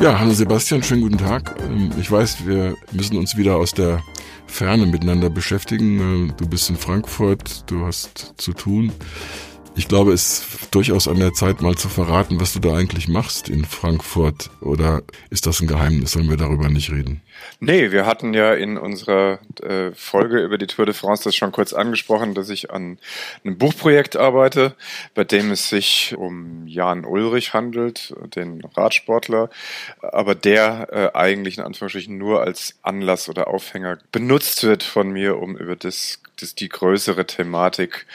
Ja, 0.00 0.18
hallo 0.18 0.32
Sebastian, 0.32 0.82
schönen 0.82 1.02
guten 1.02 1.18
Tag. 1.18 1.56
Ähm, 1.60 1.90
ich 2.00 2.10
weiß, 2.10 2.46
wir 2.46 2.74
müssen 2.92 3.18
uns 3.18 3.36
wieder 3.36 3.56
aus 3.56 3.72
der 3.72 4.02
Ferne 4.46 4.86
miteinander 4.86 5.28
beschäftigen. 5.28 6.30
Äh, 6.30 6.32
du 6.38 6.48
bist 6.48 6.70
in 6.70 6.76
Frankfurt, 6.76 7.70
du 7.70 7.84
hast 7.84 8.32
zu 8.38 8.54
tun. 8.54 8.92
Ich 9.76 9.88
glaube, 9.88 10.12
es 10.12 10.40
ist 10.40 10.74
durchaus 10.74 11.08
an 11.08 11.18
der 11.18 11.32
Zeit, 11.32 11.62
mal 11.62 11.76
zu 11.76 11.88
verraten, 11.88 12.40
was 12.40 12.52
du 12.52 12.58
da 12.58 12.76
eigentlich 12.76 13.08
machst 13.08 13.48
in 13.48 13.64
Frankfurt. 13.64 14.50
Oder 14.60 15.02
ist 15.30 15.46
das 15.46 15.60
ein 15.60 15.68
Geheimnis? 15.68 16.12
Sollen 16.12 16.28
wir 16.28 16.36
darüber 16.36 16.68
nicht 16.68 16.90
reden? 16.90 17.22
Nee, 17.60 17.90
wir 17.90 18.06
hatten 18.06 18.34
ja 18.34 18.54
in 18.54 18.78
unserer 18.78 19.38
äh, 19.62 19.92
Folge 19.92 20.40
über 20.40 20.58
die 20.58 20.66
Tour 20.66 20.86
de 20.86 20.94
France 20.94 21.24
das 21.24 21.36
schon 21.36 21.52
kurz 21.52 21.72
angesprochen, 21.72 22.34
dass 22.34 22.48
ich 22.48 22.70
an 22.70 22.98
einem 23.44 23.58
Buchprojekt 23.58 24.16
arbeite, 24.16 24.74
bei 25.14 25.24
dem 25.24 25.50
es 25.50 25.68
sich 25.68 26.14
um 26.16 26.66
Jan 26.66 27.04
Ulrich 27.04 27.54
handelt, 27.54 28.14
den 28.34 28.62
Radsportler, 28.76 29.50
aber 30.00 30.34
der 30.34 30.88
äh, 30.90 31.16
eigentlich 31.16 31.58
in 31.58 31.64
Anführungsstrichen 31.64 32.16
nur 32.16 32.42
als 32.42 32.76
Anlass 32.82 33.28
oder 33.28 33.48
Aufhänger 33.48 33.98
benutzt 34.12 34.62
wird 34.64 34.82
von 34.82 35.10
mir, 35.10 35.38
um 35.38 35.56
über 35.56 35.76
das, 35.76 36.20
das 36.42 36.54
die 36.54 36.68
größere 36.68 37.26
Thematik 37.26 38.06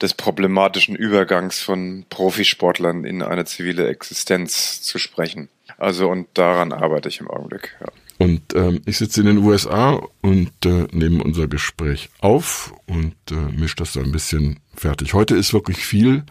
des 0.00 0.14
problematischen 0.14 0.96
Übergangs 0.96 1.60
von 1.60 2.04
Profisportlern 2.08 3.04
in 3.04 3.22
eine 3.22 3.44
zivile 3.44 3.88
Existenz 3.88 4.82
zu 4.82 4.98
sprechen. 4.98 5.48
Also 5.78 6.08
und 6.08 6.28
daran 6.34 6.72
arbeite 6.72 7.08
ich 7.08 7.20
im 7.20 7.30
Augenblick. 7.30 7.76
Ja. 7.80 7.86
Und 8.18 8.54
ähm, 8.54 8.80
ich 8.86 8.96
sitze 8.96 9.20
in 9.20 9.26
den 9.26 9.38
USA 9.38 10.00
und 10.22 10.52
äh, 10.64 10.86
nehme 10.92 11.22
unser 11.22 11.48
Gespräch 11.48 12.08
auf 12.20 12.72
und 12.86 13.14
äh, 13.30 13.34
mische 13.34 13.76
das 13.76 13.92
da 13.92 14.00
ein 14.00 14.12
bisschen 14.12 14.60
fertig. 14.74 15.12
Heute 15.12 15.36
ist 15.36 15.52
wirklich 15.52 15.78
viel 15.78 16.24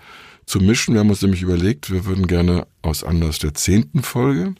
zu 0.46 0.60
mischen. 0.60 0.96
Wir 0.96 1.02
haben 1.02 1.10
uns 1.10 1.22
nämlich 1.22 1.44
überlegt, 1.44 1.92
wir 1.92 2.06
würden 2.06 2.26
gerne 2.26 2.66
aus 2.82 3.04
Anlass 3.04 3.38
der 3.38 3.54
zehnten 3.54 4.02
Folge 4.02 4.56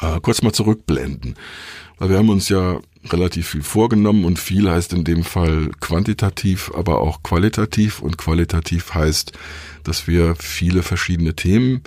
äh, 0.00 0.20
kurz 0.20 0.42
mal 0.42 0.52
zurückblenden. 0.52 1.36
Weil 1.98 2.10
wir 2.10 2.18
haben 2.18 2.28
uns 2.28 2.48
ja 2.48 2.80
relativ 3.12 3.48
viel 3.48 3.62
vorgenommen 3.62 4.24
und 4.24 4.38
viel 4.38 4.70
heißt 4.70 4.92
in 4.92 5.04
dem 5.04 5.24
Fall 5.24 5.70
quantitativ, 5.80 6.70
aber 6.74 7.00
auch 7.00 7.22
qualitativ. 7.22 8.00
Und 8.00 8.18
qualitativ 8.18 8.94
heißt, 8.94 9.32
dass 9.84 10.06
wir 10.06 10.34
viele 10.36 10.82
verschiedene 10.82 11.34
Themen 11.34 11.82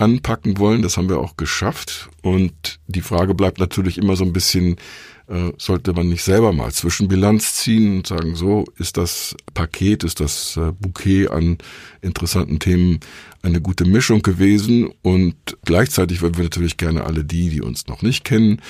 anpacken 0.00 0.58
wollen. 0.58 0.82
Das 0.82 0.96
haben 0.96 1.08
wir 1.08 1.18
auch 1.18 1.36
geschafft. 1.36 2.08
Und 2.22 2.80
die 2.86 3.02
Frage 3.02 3.34
bleibt 3.34 3.58
natürlich 3.58 3.98
immer 3.98 4.16
so 4.16 4.24
ein 4.24 4.32
bisschen, 4.32 4.76
äh, 5.28 5.52
sollte 5.58 5.92
man 5.92 6.08
nicht 6.08 6.24
selber 6.24 6.52
mal 6.52 6.72
Zwischenbilanz 6.72 7.54
ziehen 7.54 7.98
und 7.98 8.06
sagen, 8.06 8.34
so 8.34 8.64
ist 8.78 8.96
das 8.96 9.36
Paket, 9.52 10.02
ist 10.02 10.20
das 10.20 10.56
äh, 10.56 10.72
Bouquet 10.72 11.28
an 11.28 11.58
interessanten 12.00 12.58
Themen 12.58 13.00
eine 13.42 13.60
gute 13.60 13.84
Mischung 13.84 14.22
gewesen. 14.22 14.90
Und 15.02 15.36
gleichzeitig 15.64 16.22
würden 16.22 16.36
wir 16.36 16.44
natürlich 16.44 16.78
gerne 16.78 17.04
alle 17.04 17.24
die, 17.24 17.50
die 17.50 17.60
uns 17.60 17.86
noch 17.86 18.02
nicht 18.02 18.24
kennen 18.24 18.60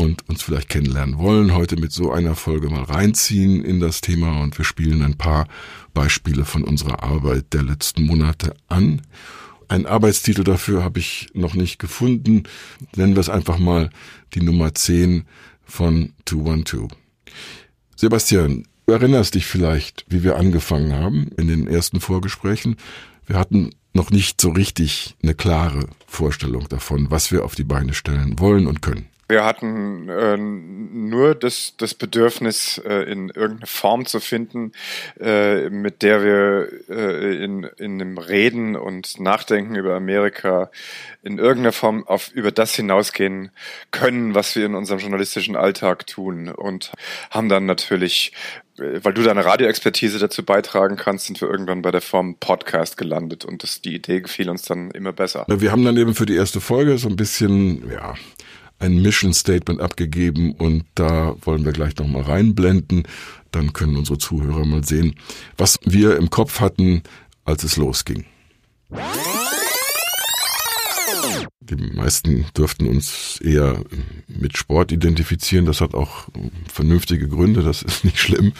und 0.00 0.26
uns 0.30 0.42
vielleicht 0.42 0.70
kennenlernen 0.70 1.18
wollen, 1.18 1.54
heute 1.54 1.76
mit 1.76 1.92
so 1.92 2.10
einer 2.10 2.34
Folge 2.34 2.70
mal 2.70 2.84
reinziehen 2.84 3.62
in 3.62 3.80
das 3.80 4.00
Thema 4.00 4.40
und 4.40 4.56
wir 4.56 4.64
spielen 4.64 5.02
ein 5.02 5.18
paar 5.18 5.46
Beispiele 5.92 6.46
von 6.46 6.64
unserer 6.64 7.02
Arbeit 7.02 7.52
der 7.52 7.62
letzten 7.62 8.06
Monate 8.06 8.54
an. 8.68 9.02
Einen 9.68 9.84
Arbeitstitel 9.84 10.42
dafür 10.42 10.82
habe 10.82 11.00
ich 11.00 11.28
noch 11.34 11.54
nicht 11.54 11.78
gefunden. 11.78 12.44
Nennen 12.96 13.14
wir 13.14 13.20
es 13.20 13.28
einfach 13.28 13.58
mal 13.58 13.90
die 14.32 14.40
Nummer 14.40 14.74
10 14.74 15.24
von 15.64 16.14
212. 16.24 16.90
Sebastian, 17.94 18.66
du 18.86 18.94
erinnerst 18.94 19.34
dich 19.34 19.44
vielleicht, 19.44 20.06
wie 20.08 20.22
wir 20.22 20.36
angefangen 20.36 20.94
haben 20.94 21.28
in 21.36 21.46
den 21.46 21.66
ersten 21.66 22.00
Vorgesprächen. 22.00 22.76
Wir 23.26 23.38
hatten 23.38 23.74
noch 23.92 24.10
nicht 24.10 24.40
so 24.40 24.48
richtig 24.48 25.14
eine 25.22 25.34
klare 25.34 25.88
Vorstellung 26.06 26.66
davon, 26.68 27.10
was 27.10 27.30
wir 27.30 27.44
auf 27.44 27.54
die 27.54 27.64
Beine 27.64 27.92
stellen 27.92 28.38
wollen 28.38 28.66
und 28.66 28.80
können. 28.80 29.10
Wir 29.30 29.44
hatten 29.44 30.08
äh, 30.08 30.36
nur 30.36 31.34
das, 31.34 31.74
das 31.76 31.94
Bedürfnis, 31.94 32.78
äh, 32.84 33.10
in 33.10 33.28
irgendeine 33.30 33.66
Form 33.66 34.04
zu 34.04 34.20
finden, 34.20 34.72
äh, 35.20 35.70
mit 35.70 36.02
der 36.02 36.22
wir 36.22 36.68
äh, 36.88 37.44
in, 37.44 37.64
in 37.78 38.00
einem 38.00 38.18
Reden 38.18 38.76
und 38.76 39.20
Nachdenken 39.20 39.76
über 39.76 39.94
Amerika 39.94 40.70
in 41.22 41.38
irgendeiner 41.38 41.72
Form 41.72 42.06
auf, 42.06 42.32
über 42.32 42.50
das 42.50 42.74
hinausgehen 42.74 43.50
können, 43.92 44.34
was 44.34 44.56
wir 44.56 44.66
in 44.66 44.74
unserem 44.74 45.00
journalistischen 45.00 45.54
Alltag 45.54 46.06
tun. 46.06 46.48
Und 46.48 46.92
haben 47.30 47.48
dann 47.48 47.66
natürlich 47.66 48.32
äh, 48.78 49.00
weil 49.04 49.14
du 49.14 49.22
deine 49.22 49.44
Radioexpertise 49.44 50.18
dazu 50.18 50.44
beitragen 50.44 50.96
kannst, 50.96 51.26
sind 51.26 51.40
wir 51.40 51.48
irgendwann 51.48 51.82
bei 51.82 51.92
der 51.92 52.00
Form 52.00 52.36
Podcast 52.36 52.96
gelandet 52.96 53.44
und 53.44 53.62
das, 53.62 53.80
die 53.80 53.94
Idee 53.94 54.22
gefiel 54.22 54.50
uns 54.50 54.62
dann 54.62 54.90
immer 54.90 55.12
besser. 55.12 55.46
Wir 55.48 55.70
haben 55.70 55.84
dann 55.84 55.96
eben 55.96 56.14
für 56.14 56.26
die 56.26 56.36
erste 56.36 56.60
Folge 56.60 56.98
so 56.98 57.08
ein 57.08 57.16
bisschen, 57.16 57.90
ja, 57.90 58.14
ein 58.80 59.00
Mission 59.00 59.32
Statement 59.32 59.80
abgegeben 59.80 60.52
und 60.52 60.84
da 60.94 61.36
wollen 61.42 61.64
wir 61.64 61.72
gleich 61.72 61.96
nochmal 61.96 62.22
reinblenden. 62.22 63.04
Dann 63.52 63.72
können 63.72 63.96
unsere 63.96 64.18
Zuhörer 64.18 64.64
mal 64.64 64.84
sehen, 64.84 65.14
was 65.56 65.78
wir 65.84 66.16
im 66.16 66.30
Kopf 66.30 66.60
hatten, 66.60 67.02
als 67.44 67.62
es 67.62 67.76
losging. 67.76 68.24
Die 71.60 71.76
meisten 71.76 72.46
dürften 72.56 72.88
uns 72.88 73.38
eher 73.40 73.84
mit 74.26 74.56
Sport 74.56 74.92
identifizieren. 74.92 75.66
Das 75.66 75.80
hat 75.80 75.94
auch 75.94 76.28
vernünftige 76.72 77.28
Gründe, 77.28 77.62
das 77.62 77.82
ist 77.82 78.04
nicht 78.04 78.18
schlimm. 78.18 78.52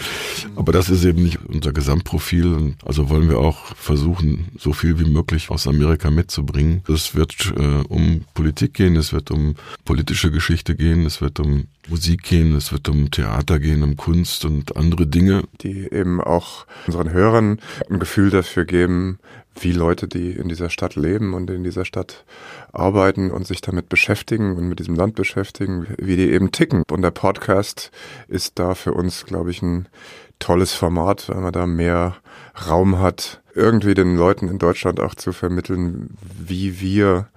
Aber 0.55 0.73
das 0.73 0.91
ist 0.91 1.05
eben 1.05 1.23
nicht 1.23 1.39
unser 1.47 1.73
Gesamtprofil. 1.73 2.75
Also 2.85 3.09
wollen 3.09 3.29
wir 3.29 3.39
auch 3.39 3.75
versuchen, 3.75 4.49
so 4.59 4.73
viel 4.73 4.99
wie 5.01 5.11
möglich 5.11 5.51
aus 5.51 5.67
Amerika 5.67 6.11
mitzubringen. 6.11 6.83
Es 6.89 7.15
wird 7.15 7.53
äh, 7.57 7.83
um 7.89 8.25
Politik 8.35 8.75
gehen, 8.75 8.97
es 8.97 9.13
wird 9.13 9.31
um 9.31 9.57
politische 9.85 10.31
Geschichte 10.31 10.77
gehen, 10.77 11.07
es 11.07 11.21
wird 11.21 11.41
um 11.41 11.67
Musik 11.89 12.23
gehen, 12.23 12.55
es 12.55 12.71
wird 12.71 12.89
um 12.89 13.11
Theater 13.11 13.59
gehen, 13.59 13.83
um 13.83 13.97
Kunst 13.97 14.45
und 14.45 14.77
andere 14.77 15.07
Dinge. 15.07 15.43
Die 15.63 15.91
eben 15.91 16.21
auch 16.21 16.67
unseren 16.87 17.11
Hörern 17.11 17.59
ein 17.89 17.99
Gefühl 17.99 18.31
dafür 18.31 18.65
geben, 18.65 19.19
wie 19.63 19.73
Leute, 19.73 20.09
die 20.09 20.33
in 20.33 20.49
dieser 20.49 20.71
Stadt 20.71 20.97
leben 20.97 21.35
und 21.35 21.51
in 21.51 21.65
dieser 21.65 21.85
Stadt 21.85 22.25
arbeiten 22.73 23.31
und 23.31 23.47
sich 23.47 23.61
damit 23.61 23.89
beschäftigen 23.89 24.57
und 24.57 24.69
mit 24.69 24.79
diesem 24.79 24.95
Land 24.95 25.15
beschäftigen, 25.15 25.87
wie 25.99 26.17
die 26.17 26.31
eben 26.31 26.53
ticken. 26.53 26.83
Und 26.91 27.03
der 27.03 27.11
Podcast 27.11 27.91
ist 28.29 28.59
da 28.59 28.75
für 28.75 28.93
uns, 28.93 29.25
glaube 29.25 29.51
ich, 29.51 29.63
ein 29.63 29.89
tolles 30.39 30.73
Format, 30.73 31.29
weil 31.29 31.41
man 31.41 31.53
da 31.53 31.67
mehr 31.67 32.17
Raum 32.69 32.99
hat, 32.99 33.43
irgendwie 33.55 33.95
den 33.95 34.17
Leuten 34.17 34.49
in 34.49 34.59
Deutschland 34.59 35.01
auch 35.01 35.15
zu 35.15 35.33
vermitteln, 35.33 36.17
wie 36.21 36.81
wir 36.81 37.29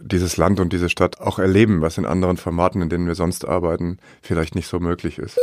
dieses 0.00 0.36
Land 0.36 0.60
und 0.60 0.72
diese 0.72 0.90
Stadt 0.90 1.20
auch 1.20 1.38
erleben, 1.38 1.80
was 1.80 1.98
in 1.98 2.04
anderen 2.04 2.36
Formaten, 2.36 2.82
in 2.82 2.88
denen 2.88 3.06
wir 3.06 3.14
sonst 3.14 3.46
arbeiten, 3.46 3.98
vielleicht 4.22 4.54
nicht 4.54 4.68
so 4.68 4.78
möglich 4.78 5.18
ist. 5.18 5.38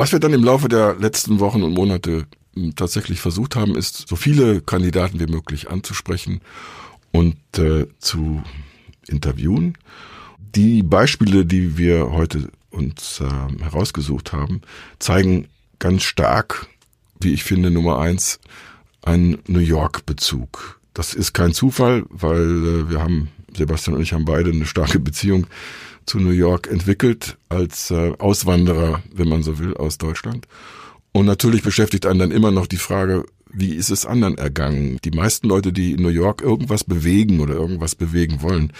Was 0.00 0.12
wir 0.12 0.18
dann 0.18 0.32
im 0.32 0.42
Laufe 0.42 0.70
der 0.70 0.94
letzten 0.94 1.40
Wochen 1.40 1.62
und 1.62 1.74
Monate 1.74 2.24
hm, 2.54 2.74
tatsächlich 2.74 3.20
versucht 3.20 3.54
haben, 3.54 3.76
ist, 3.76 4.08
so 4.08 4.16
viele 4.16 4.62
Kandidaten 4.62 5.20
wie 5.20 5.30
möglich 5.30 5.68
anzusprechen 5.68 6.40
und 7.12 7.36
äh, 7.58 7.86
zu 7.98 8.42
interviewen. 9.08 9.76
Die 10.38 10.82
Beispiele, 10.82 11.44
die 11.44 11.76
wir 11.76 12.12
heute 12.12 12.50
uns 12.70 13.20
äh, 13.20 13.62
herausgesucht 13.62 14.32
haben, 14.32 14.62
zeigen 15.00 15.48
ganz 15.78 16.04
stark, 16.04 16.68
wie 17.20 17.34
ich 17.34 17.44
finde, 17.44 17.70
Nummer 17.70 17.98
eins, 17.98 18.40
einen 19.02 19.36
New 19.48 19.58
York-Bezug. 19.58 20.80
Das 20.94 21.12
ist 21.12 21.34
kein 21.34 21.52
Zufall, 21.52 22.06
weil 22.08 22.40
äh, 22.40 22.88
wir 22.88 23.02
haben, 23.02 23.28
Sebastian 23.54 23.96
und 23.96 24.02
ich 24.02 24.14
haben 24.14 24.24
beide 24.24 24.50
eine 24.50 24.64
starke 24.64 24.98
Beziehung 24.98 25.46
zu 26.06 26.18
New 26.18 26.30
York 26.30 26.66
entwickelt 26.66 27.36
als 27.48 27.90
äh, 27.90 28.12
Auswanderer, 28.18 29.02
wenn 29.12 29.28
man 29.28 29.42
so 29.42 29.58
will, 29.58 29.74
aus 29.74 29.98
Deutschland. 29.98 30.46
Und 31.12 31.26
natürlich 31.26 31.62
beschäftigt 31.62 32.06
einen 32.06 32.20
dann 32.20 32.30
immer 32.30 32.50
noch 32.50 32.66
die 32.66 32.76
Frage, 32.76 33.24
wie 33.52 33.74
ist 33.74 33.90
es 33.90 34.06
anderen 34.06 34.38
ergangen? 34.38 34.98
Die 35.04 35.10
meisten 35.10 35.48
Leute, 35.48 35.72
die 35.72 35.92
in 35.92 36.02
New 36.02 36.08
York 36.08 36.42
irgendwas 36.42 36.84
bewegen 36.84 37.40
oder 37.40 37.54
irgendwas 37.54 37.94
bewegen 37.94 38.42
wollen, 38.42 38.72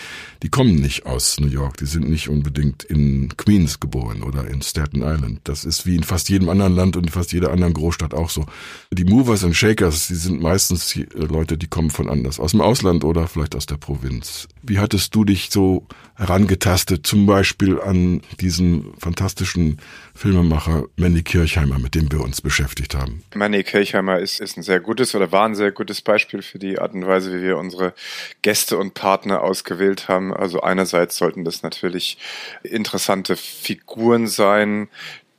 die 0.42 0.48
kommen 0.48 0.76
nicht 0.76 1.06
aus 1.06 1.40
New 1.40 1.48
York. 1.48 1.76
Die 1.78 1.86
sind 1.86 2.08
nicht 2.08 2.28
unbedingt 2.28 2.84
in 2.84 3.36
Queens 3.36 3.80
geboren 3.80 4.22
oder 4.22 4.48
in 4.48 4.62
Staten 4.62 5.02
Island. 5.02 5.40
Das 5.44 5.64
ist 5.64 5.86
wie 5.86 5.96
in 5.96 6.02
fast 6.02 6.28
jedem 6.28 6.48
anderen 6.48 6.74
Land 6.74 6.96
und 6.96 7.04
in 7.04 7.12
fast 7.12 7.32
jeder 7.32 7.50
anderen 7.50 7.74
Großstadt 7.74 8.14
auch 8.14 8.30
so. 8.30 8.46
Die 8.90 9.04
Movers 9.04 9.44
und 9.44 9.54
Shakers, 9.54 10.08
die 10.08 10.14
sind 10.14 10.40
meistens 10.40 10.98
Leute, 11.14 11.58
die 11.58 11.66
kommen 11.66 11.90
von 11.90 12.08
anders, 12.08 12.38
aus 12.40 12.52
dem 12.52 12.60
Ausland 12.60 13.04
oder 13.04 13.26
vielleicht 13.28 13.56
aus 13.56 13.66
der 13.66 13.76
Provinz. 13.76 14.48
Wie 14.62 14.78
hattest 14.78 15.14
du 15.14 15.24
dich 15.24 15.50
so 15.50 15.86
herangetastet, 16.14 17.06
zum 17.06 17.26
Beispiel 17.26 17.80
an 17.80 18.20
diesen 18.40 18.92
fantastischen 18.98 19.78
Filmemacher 20.14 20.84
Manny 20.96 21.22
Kirchheimer, 21.22 21.78
mit 21.78 21.94
dem 21.94 22.12
wir 22.12 22.20
uns 22.20 22.42
beschäftigt 22.42 22.94
haben? 22.94 23.22
Manny 23.34 23.62
Kirchheimer 23.62 24.18
ist, 24.18 24.38
ist 24.38 24.56
ein 24.60 24.62
sehr 24.62 24.80
gutes 24.80 25.14
oder 25.14 25.32
war 25.32 25.46
ein 25.46 25.54
sehr 25.54 25.72
gutes 25.72 26.02
Beispiel 26.02 26.42
für 26.42 26.58
die 26.58 26.78
Art 26.78 26.92
und 26.92 27.06
Weise, 27.06 27.32
wie 27.32 27.42
wir 27.42 27.56
unsere 27.56 27.94
Gäste 28.42 28.76
und 28.76 28.94
Partner 28.94 29.42
ausgewählt 29.42 30.08
haben. 30.08 30.34
Also 30.34 30.60
einerseits 30.60 31.16
sollten 31.16 31.44
das 31.44 31.62
natürlich 31.62 32.18
interessante 32.62 33.36
Figuren 33.36 34.26
sein, 34.26 34.88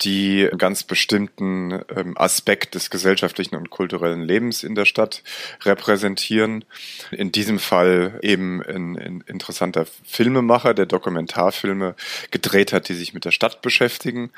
die 0.01 0.47
einen 0.49 0.57
ganz 0.57 0.83
bestimmten 0.83 1.83
ähm, 1.95 2.17
Aspekt 2.17 2.73
des 2.73 2.89
gesellschaftlichen 2.89 3.55
und 3.55 3.69
kulturellen 3.69 4.23
Lebens 4.23 4.63
in 4.63 4.73
der 4.73 4.85
Stadt 4.85 5.23
repräsentieren. 5.63 6.65
In 7.11 7.31
diesem 7.31 7.59
Fall 7.59 8.19
eben 8.23 8.63
ein, 8.63 8.97
ein 8.97 9.23
interessanter 9.27 9.85
Filmemacher, 10.03 10.73
der 10.73 10.87
Dokumentarfilme 10.87 11.95
gedreht 12.31 12.73
hat, 12.73 12.89
die 12.89 12.95
sich 12.95 13.13
mit 13.13 13.25
der 13.25 13.31
Stadt 13.31 13.61
beschäftigen. 13.61 14.31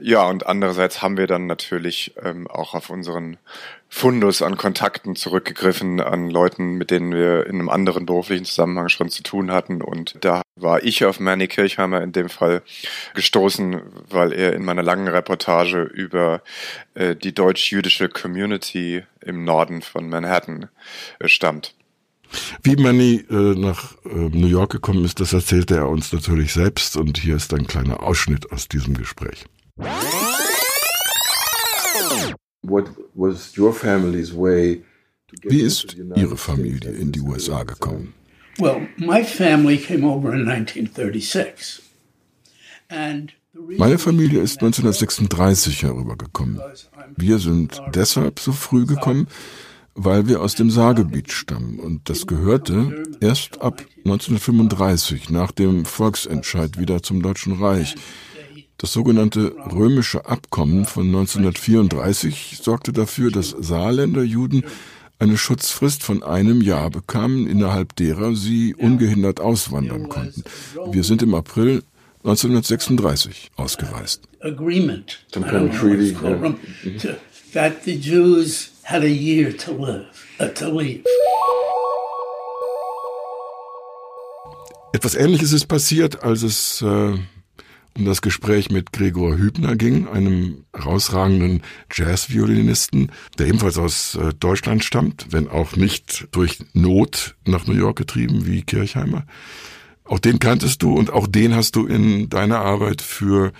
Ja, 0.00 0.22
und 0.22 0.46
andererseits 0.46 1.02
haben 1.02 1.16
wir 1.16 1.26
dann 1.26 1.46
natürlich 1.46 2.14
ähm, 2.22 2.46
auch 2.46 2.74
auf 2.74 2.88
unseren 2.88 3.38
Fundus 3.94 4.40
an 4.40 4.56
Kontakten 4.56 5.16
zurückgegriffen, 5.16 6.00
an 6.00 6.30
Leuten, 6.30 6.76
mit 6.76 6.90
denen 6.90 7.12
wir 7.12 7.46
in 7.46 7.56
einem 7.56 7.68
anderen 7.68 8.06
beruflichen 8.06 8.46
Zusammenhang 8.46 8.88
schon 8.88 9.10
zu 9.10 9.22
tun 9.22 9.52
hatten. 9.52 9.82
Und 9.82 10.16
da 10.22 10.40
war 10.56 10.82
ich 10.82 11.04
auf 11.04 11.20
Manny 11.20 11.46
Kirchheimer 11.46 12.00
in 12.00 12.10
dem 12.10 12.30
Fall 12.30 12.62
gestoßen, 13.14 13.82
weil 14.08 14.32
er 14.32 14.54
in 14.54 14.64
meiner 14.64 14.82
langen 14.82 15.08
Reportage 15.08 15.82
über 15.82 16.42
äh, 16.94 17.14
die 17.14 17.34
deutsch-jüdische 17.34 18.08
Community 18.08 19.04
im 19.20 19.44
Norden 19.44 19.82
von 19.82 20.08
Manhattan 20.08 20.70
äh, 21.20 21.28
stammt. 21.28 21.74
Wie 22.62 22.76
Manny 22.76 23.26
äh, 23.30 23.34
nach 23.34 23.92
äh, 24.06 24.08
New 24.08 24.48
York 24.48 24.72
gekommen 24.72 25.04
ist, 25.04 25.20
das 25.20 25.34
erzählte 25.34 25.76
er 25.76 25.90
uns 25.90 26.12
natürlich 26.14 26.54
selbst 26.54 26.96
und 26.96 27.18
hier 27.18 27.36
ist 27.36 27.52
ein 27.52 27.66
kleiner 27.66 28.02
Ausschnitt 28.02 28.50
aus 28.52 28.68
diesem 28.68 28.94
Gespräch. 28.94 29.44
Wie 35.42 35.60
ist 35.60 35.96
Ihre 36.14 36.36
Familie 36.36 36.90
in 36.90 37.12
die 37.12 37.20
USA 37.20 37.62
gekommen? 37.64 38.14
Well, 38.58 38.86
my 38.98 39.24
family 39.24 39.78
came 39.78 40.06
over 40.06 40.34
in 40.34 40.46
1936. 40.48 41.82
Meine 43.78 43.98
Familie 43.98 44.40
ist 44.40 44.62
1936 44.62 45.82
herübergekommen. 45.82 46.60
Wir 47.16 47.38
sind 47.38 47.80
deshalb 47.94 48.38
so 48.38 48.52
früh 48.52 48.86
gekommen, 48.86 49.26
weil 49.94 50.28
wir 50.28 50.40
aus 50.40 50.54
dem 50.54 50.70
Saargebiet 50.70 51.32
stammen 51.32 51.78
und 51.78 52.08
das 52.08 52.26
gehörte 52.26 53.02
erst 53.20 53.60
ab 53.60 53.84
1935 54.04 55.30
nach 55.30 55.52
dem 55.52 55.84
Volksentscheid 55.84 56.78
wieder 56.78 57.02
zum 57.02 57.22
Deutschen 57.22 57.54
Reich. 57.62 57.94
Das 58.82 58.92
sogenannte 58.94 59.54
Römische 59.72 60.26
Abkommen 60.26 60.86
von 60.86 61.06
1934 61.06 62.58
sorgte 62.60 62.92
dafür, 62.92 63.30
dass 63.30 63.50
Saarländer 63.50 64.24
Juden 64.24 64.64
eine 65.20 65.38
Schutzfrist 65.38 66.02
von 66.02 66.24
einem 66.24 66.60
Jahr 66.60 66.90
bekamen, 66.90 67.46
innerhalb 67.46 67.94
derer 67.94 68.34
sie 68.34 68.74
ungehindert 68.74 69.38
auswandern 69.38 70.08
konnten. 70.08 70.42
Wir 70.90 71.04
sind 71.04 71.22
im 71.22 71.32
April 71.36 71.84
1936 72.24 73.52
ausgereist. 73.54 74.22
Agreement. 74.40 75.24
Some 75.32 75.46
kind 75.46 75.70
of 75.70 75.78
treaty. 75.78 76.16
That 77.52 77.84
the 77.84 77.96
Jews 77.96 78.72
had 78.82 79.04
a 79.04 79.06
year 79.06 79.56
to 79.58 79.74
live, 79.74 80.06
uh, 80.40 80.48
to 80.48 80.76
leave. 80.76 81.04
Etwas 84.92 85.14
Ähnliches 85.14 85.52
ist 85.52 85.66
passiert, 85.66 86.24
als 86.24 86.42
es 86.42 86.82
äh, 86.82 87.16
um 87.96 88.04
das 88.04 88.22
Gespräch 88.22 88.70
mit 88.70 88.92
Gregor 88.92 89.36
Hübner 89.36 89.76
ging, 89.76 90.08
einem 90.08 90.64
herausragenden 90.74 91.62
Jazzviolinisten, 91.92 93.12
der 93.38 93.48
ebenfalls 93.48 93.78
aus 93.78 94.14
äh, 94.14 94.32
Deutschland 94.38 94.84
stammt, 94.84 95.26
wenn 95.30 95.48
auch 95.48 95.76
nicht 95.76 96.28
durch 96.32 96.58
Not 96.72 97.34
nach 97.46 97.66
New 97.66 97.74
York 97.74 97.96
getrieben 97.96 98.46
wie 98.46 98.62
Kirchheimer. 98.62 99.24
Auch 100.04 100.18
den 100.18 100.38
kanntest 100.38 100.82
du 100.82 100.94
und 100.94 101.12
auch 101.12 101.26
den 101.26 101.54
hast 101.54 101.76
du 101.76 101.86
in 101.86 102.28
deiner 102.28 102.58
Arbeit 102.58 103.02
für 103.02 103.52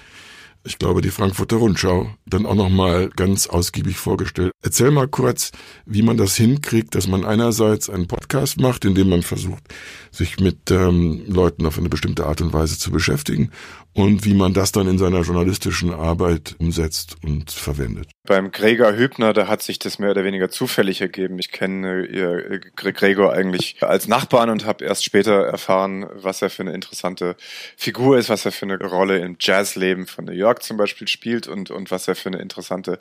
ich 0.64 0.78
glaube, 0.78 1.00
die 1.00 1.10
Frankfurter 1.10 1.56
Rundschau 1.56 2.14
dann 2.26 2.46
auch 2.46 2.54
nochmal 2.54 3.10
ganz 3.16 3.46
ausgiebig 3.46 3.96
vorgestellt. 3.96 4.52
Erzähl 4.62 4.90
mal 4.90 5.08
kurz, 5.08 5.50
wie 5.86 6.02
man 6.02 6.16
das 6.16 6.36
hinkriegt, 6.36 6.94
dass 6.94 7.06
man 7.06 7.24
einerseits 7.24 7.90
einen 7.90 8.06
Podcast 8.06 8.60
macht, 8.60 8.84
in 8.84 8.94
dem 8.94 9.08
man 9.08 9.22
versucht, 9.22 9.62
sich 10.10 10.38
mit 10.38 10.70
ähm, 10.70 11.24
Leuten 11.26 11.66
auf 11.66 11.78
eine 11.78 11.88
bestimmte 11.88 12.26
Art 12.26 12.40
und 12.40 12.52
Weise 12.52 12.78
zu 12.78 12.90
beschäftigen 12.90 13.50
und 13.94 14.24
wie 14.24 14.34
man 14.34 14.54
das 14.54 14.72
dann 14.72 14.88
in 14.88 14.98
seiner 14.98 15.20
journalistischen 15.20 15.92
Arbeit 15.92 16.54
umsetzt 16.58 17.16
und 17.22 17.50
verwendet. 17.50 18.08
Beim 18.24 18.50
Gregor 18.52 18.94
Hübner, 18.94 19.32
da 19.32 19.48
hat 19.48 19.62
sich 19.62 19.78
das 19.78 19.98
mehr 19.98 20.12
oder 20.12 20.24
weniger 20.24 20.48
zufällig 20.48 21.00
ergeben. 21.00 21.38
Ich 21.38 21.50
kenne 21.50 22.06
ihr 22.06 22.60
Gregor 22.76 23.32
eigentlich 23.32 23.82
als 23.82 24.08
Nachbarn 24.08 24.48
und 24.48 24.64
habe 24.64 24.84
erst 24.84 25.04
später 25.04 25.44
erfahren, 25.44 26.06
was 26.14 26.40
er 26.40 26.48
für 26.48 26.62
eine 26.62 26.72
interessante 26.72 27.36
Figur 27.76 28.16
ist, 28.16 28.30
was 28.30 28.46
er 28.46 28.52
für 28.52 28.64
eine 28.64 28.78
Rolle 28.78 29.18
im 29.18 29.36
Jazzleben 29.38 30.06
von 30.06 30.24
New 30.24 30.32
York 30.32 30.51
zum 30.60 30.76
Beispiel 30.76 31.08
spielt 31.08 31.46
und, 31.46 31.70
und 31.70 31.90
was 31.90 32.08
er 32.08 32.14
für 32.14 32.28
eine 32.28 32.38
interessante 32.38 32.98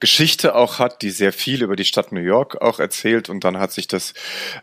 Geschichte 0.00 0.54
auch 0.54 0.78
hat, 0.78 1.02
die 1.02 1.10
sehr 1.10 1.32
viel 1.32 1.62
über 1.62 1.76
die 1.76 1.84
Stadt 1.84 2.12
New 2.12 2.20
York 2.20 2.60
auch 2.60 2.78
erzählt. 2.80 3.28
Und 3.28 3.44
dann 3.44 3.58
hat 3.58 3.72
sich 3.72 3.88
das 3.88 4.14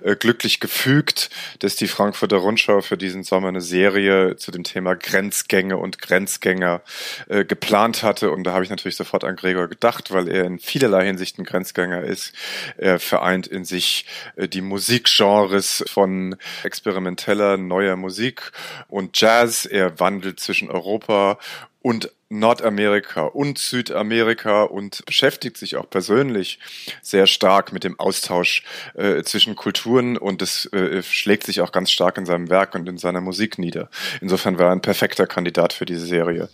äh, 0.03 0.15
glücklich 0.15 0.59
gefügt, 0.59 1.29
dass 1.59 1.75
die 1.75 1.87
Frankfurter 1.87 2.37
Rundschau 2.37 2.81
für 2.81 2.97
diesen 2.97 3.23
Sommer 3.23 3.49
eine 3.49 3.61
Serie 3.61 4.35
zu 4.37 4.51
dem 4.51 4.63
Thema 4.63 4.95
Grenzgänge 4.95 5.35
Grenzgänge 5.45 5.77
und 5.77 6.01
Grenzgänger 6.01 6.81
äh, 7.27 7.45
geplant 7.45 8.03
hatte. 8.03 8.31
Und 8.31 8.43
da 8.43 8.53
habe 8.53 8.63
ich 8.63 8.69
natürlich 8.69 8.95
sofort 8.95 9.23
an 9.23 9.35
Gregor 9.35 9.67
gedacht, 9.67 10.11
weil 10.11 10.27
er 10.27 10.45
in 10.45 10.59
vielerlei 10.59 11.05
Hinsicht 11.05 11.37
ein 11.37 11.45
Grenzgänger 11.45 12.03
ist. 12.03 12.33
Er 12.77 12.99
vereint 12.99 13.47
in 13.47 13.65
sich 13.65 14.05
äh, 14.35 14.47
die 14.47 14.61
Musikgenres 14.61 15.83
von 15.87 16.35
experimenteller 16.63 17.57
neuer 17.57 17.95
Musik 17.95 18.51
und 18.87 19.19
Jazz. 19.19 19.65
Er 19.65 19.99
wandelt 19.99 20.39
zwischen 20.39 20.69
Europa 20.69 21.37
und 21.85 22.09
Nordamerika 22.29 23.25
und 23.25 23.59
Südamerika 23.59 24.63
und 24.63 25.05
beschäftigt 25.05 25.55
sich 25.55 25.75
auch 25.75 25.87
persönlich 25.87 26.57
sehr 27.03 27.27
stark 27.27 27.73
mit 27.73 27.83
dem 27.83 27.99
Austausch 27.99 28.63
äh, 28.95 29.21
zwischen 29.21 29.55
Kulturen 29.55 30.17
und 30.17 30.41
das 30.41 30.65
äh, 30.73 31.03
schlägt 31.03 31.43
sich 31.43 31.61
auch 31.61 31.71
ganz 31.71 31.91
stark 31.91 32.17
in 32.17 32.25
seinem 32.25 32.49
Werk 32.49 32.73
und 32.73 32.89
in 32.89 32.97
seiner 32.97 33.21
Musik 33.21 33.59
nieder. 33.59 33.91
Insofern 34.19 34.57
war 34.57 34.65
er 34.65 34.71
ein 34.71 34.81
perfekter 34.81 35.27
Kandidat 35.27 35.73
für 35.73 35.85
diese 35.85 36.07
Serie. 36.07 36.49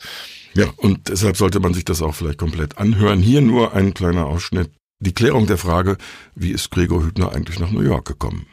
Ja, 0.53 0.65
und 0.75 1.07
deshalb 1.07 1.37
sollte 1.37 1.61
man 1.61 1.73
sich 1.73 1.85
das 1.85 2.01
auch 2.01 2.13
vielleicht 2.13 2.37
komplett 2.37 2.77
anhören. 2.77 3.21
Hier 3.21 3.39
nur 3.39 3.73
ein 3.73 3.93
kleiner 3.93 4.25
Ausschnitt. 4.25 4.69
Die 4.99 5.13
Klärung 5.13 5.47
der 5.47 5.57
Frage, 5.57 5.97
wie 6.35 6.51
ist 6.51 6.71
Gregor 6.71 7.05
Hübner 7.05 7.31
eigentlich 7.31 7.57
nach 7.57 7.71
New 7.71 7.83
York 7.83 8.05
gekommen? 8.05 8.47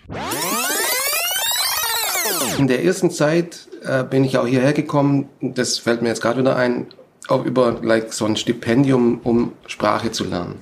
In 2.57 2.69
der 2.69 2.85
ersten 2.85 3.11
Zeit 3.11 3.69
äh, 3.85 4.05
bin 4.05 4.25
ich 4.25 4.39
auch 4.39 4.47
hierher 4.47 4.73
gekommen, 4.73 5.29
das 5.41 5.79
fällt 5.79 6.03
mir 6.03 6.09
jetzt 6.09 6.23
gerade 6.23 6.41
wieder 6.41 6.57
ein, 6.57 6.87
auch 7.29 7.45
über 7.45 7.79
like, 7.83 8.13
so 8.13 8.25
ein 8.25 8.37
Stipendium, 8.37 9.21
um 9.25 9.53
Sprache 9.67 10.13
zu 10.13 10.25
lernen. 10.25 10.57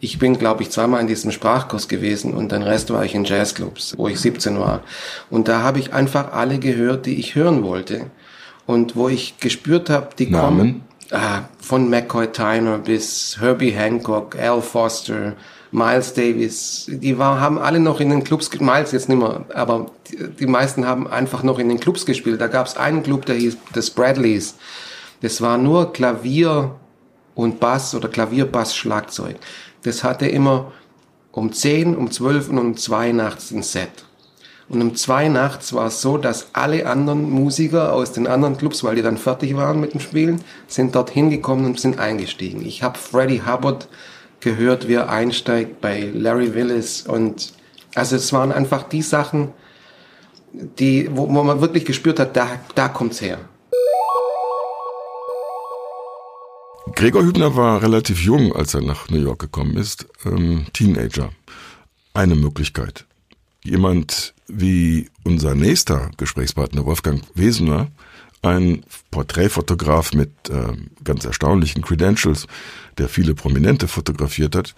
Ich 0.00 0.18
bin, 0.18 0.38
glaube 0.38 0.62
ich, 0.62 0.70
zweimal 0.70 1.00
in 1.00 1.08
diesem 1.08 1.32
Sprachkurs 1.32 1.88
gewesen 1.88 2.34
und 2.34 2.52
den 2.52 2.62
Rest 2.62 2.92
war 2.92 3.04
ich 3.04 3.16
in 3.16 3.24
Jazzclubs, 3.24 3.98
wo 3.98 4.06
ich 4.06 4.20
17 4.20 4.58
war. 4.60 4.82
Und 5.28 5.48
da 5.48 5.62
habe 5.62 5.80
ich 5.80 5.92
einfach 5.92 6.32
alle 6.32 6.58
gehört, 6.58 7.06
die 7.06 7.18
ich 7.18 7.34
hören 7.34 7.64
wollte. 7.64 8.06
Und 8.64 8.94
wo 8.94 9.08
ich 9.08 9.38
gespürt 9.38 9.90
habe, 9.90 10.10
die 10.16 10.28
Namen? 10.28 10.58
kommen 10.58 10.88
ah, 11.10 11.42
von 11.60 11.88
McCoy 11.88 12.28
Tyner 12.32 12.78
bis 12.78 13.38
Herbie 13.40 13.70
Hancock, 13.70 14.36
Al 14.38 14.62
Foster, 14.62 15.34
Miles 15.70 16.14
Davis, 16.14 16.86
die 16.88 17.18
war, 17.18 17.40
haben 17.40 17.58
alle 17.58 17.80
noch 17.80 18.00
in 18.00 18.10
den 18.10 18.24
Clubs, 18.24 18.50
Miles 18.58 18.92
jetzt 18.92 19.08
nicht 19.08 19.18
mehr, 19.18 19.44
aber 19.54 19.90
die, 20.08 20.28
die 20.40 20.46
meisten 20.46 20.86
haben 20.86 21.06
einfach 21.06 21.42
noch 21.42 21.58
in 21.58 21.68
den 21.68 21.78
Clubs 21.78 22.06
gespielt. 22.06 22.40
Da 22.40 22.46
gab 22.46 22.66
es 22.66 22.76
einen 22.76 23.02
Club, 23.02 23.26
der 23.26 23.36
hieß 23.36 23.58
das 23.74 23.90
Bradleys. 23.90 24.54
Das 25.20 25.40
war 25.40 25.58
nur 25.58 25.92
Klavier 25.92 26.74
und 27.34 27.60
Bass 27.60 27.94
oder 27.94 28.08
Klavier, 28.08 28.46
Bass, 28.46 28.74
Schlagzeug. 28.74 29.36
Das 29.82 30.04
hatte 30.04 30.26
immer 30.26 30.72
um 31.32 31.52
10, 31.52 31.96
um 31.96 32.10
12 32.10 32.48
und 32.48 32.58
um 32.58 32.76
2 32.76 33.12
nachts 33.12 33.50
ein 33.50 33.62
Set. 33.62 33.90
Und 34.68 34.82
um 34.82 34.94
2 34.94 35.28
nachts 35.28 35.72
war 35.72 35.86
es 35.86 36.00
so, 36.00 36.18
dass 36.18 36.48
alle 36.52 36.86
anderen 36.86 37.30
Musiker 37.30 37.92
aus 37.92 38.12
den 38.12 38.26
anderen 38.26 38.56
Clubs, 38.56 38.84
weil 38.84 38.96
die 38.96 39.02
dann 39.02 39.16
fertig 39.16 39.56
waren 39.56 39.80
mit 39.80 39.94
dem 39.94 40.00
Spielen, 40.00 40.42
sind 40.66 40.94
dort 40.94 41.10
hingekommen 41.10 41.64
und 41.64 41.80
sind 41.80 41.98
eingestiegen. 41.98 42.64
Ich 42.66 42.82
habe 42.82 42.98
Freddie 42.98 43.42
Hubbard 43.46 43.88
gehört, 44.40 44.88
wie 44.88 44.94
er 44.94 45.10
einsteigt 45.10 45.80
bei 45.80 46.10
Larry 46.14 46.54
Willis 46.54 47.02
und 47.02 47.52
also 47.94 48.16
es 48.16 48.32
waren 48.32 48.52
einfach 48.52 48.84
die 48.84 49.02
Sachen, 49.02 49.52
die, 50.52 51.08
wo, 51.10 51.28
wo 51.28 51.42
man 51.42 51.60
wirklich 51.60 51.84
gespürt 51.84 52.20
hat, 52.20 52.36
da, 52.36 52.48
da 52.74 52.88
kommt's 52.88 53.20
her. 53.20 53.38
Gregor 56.94 57.22
Hübner 57.22 57.54
war 57.54 57.82
relativ 57.82 58.22
jung, 58.22 58.54
als 58.54 58.74
er 58.74 58.82
nach 58.82 59.08
New 59.08 59.20
York 59.20 59.38
gekommen 59.38 59.76
ist, 59.76 60.06
ähm, 60.24 60.66
Teenager. 60.72 61.30
Eine 62.14 62.34
Möglichkeit. 62.34 63.06
Jemand 63.62 64.34
wie 64.48 65.08
unser 65.24 65.54
nächster 65.54 66.10
Gesprächspartner 66.16 66.84
Wolfgang 66.86 67.22
Wesener, 67.34 67.88
ein 68.42 68.84
Porträtfotograf 69.10 70.12
mit 70.14 70.30
äh, 70.50 70.76
ganz 71.04 71.24
erstaunlichen 71.24 71.82
Credentials, 71.82 72.46
der 72.98 73.08
viele 73.08 73.34
Prominente 73.34 73.88
fotografiert 73.88 74.54
hat, 74.54 74.74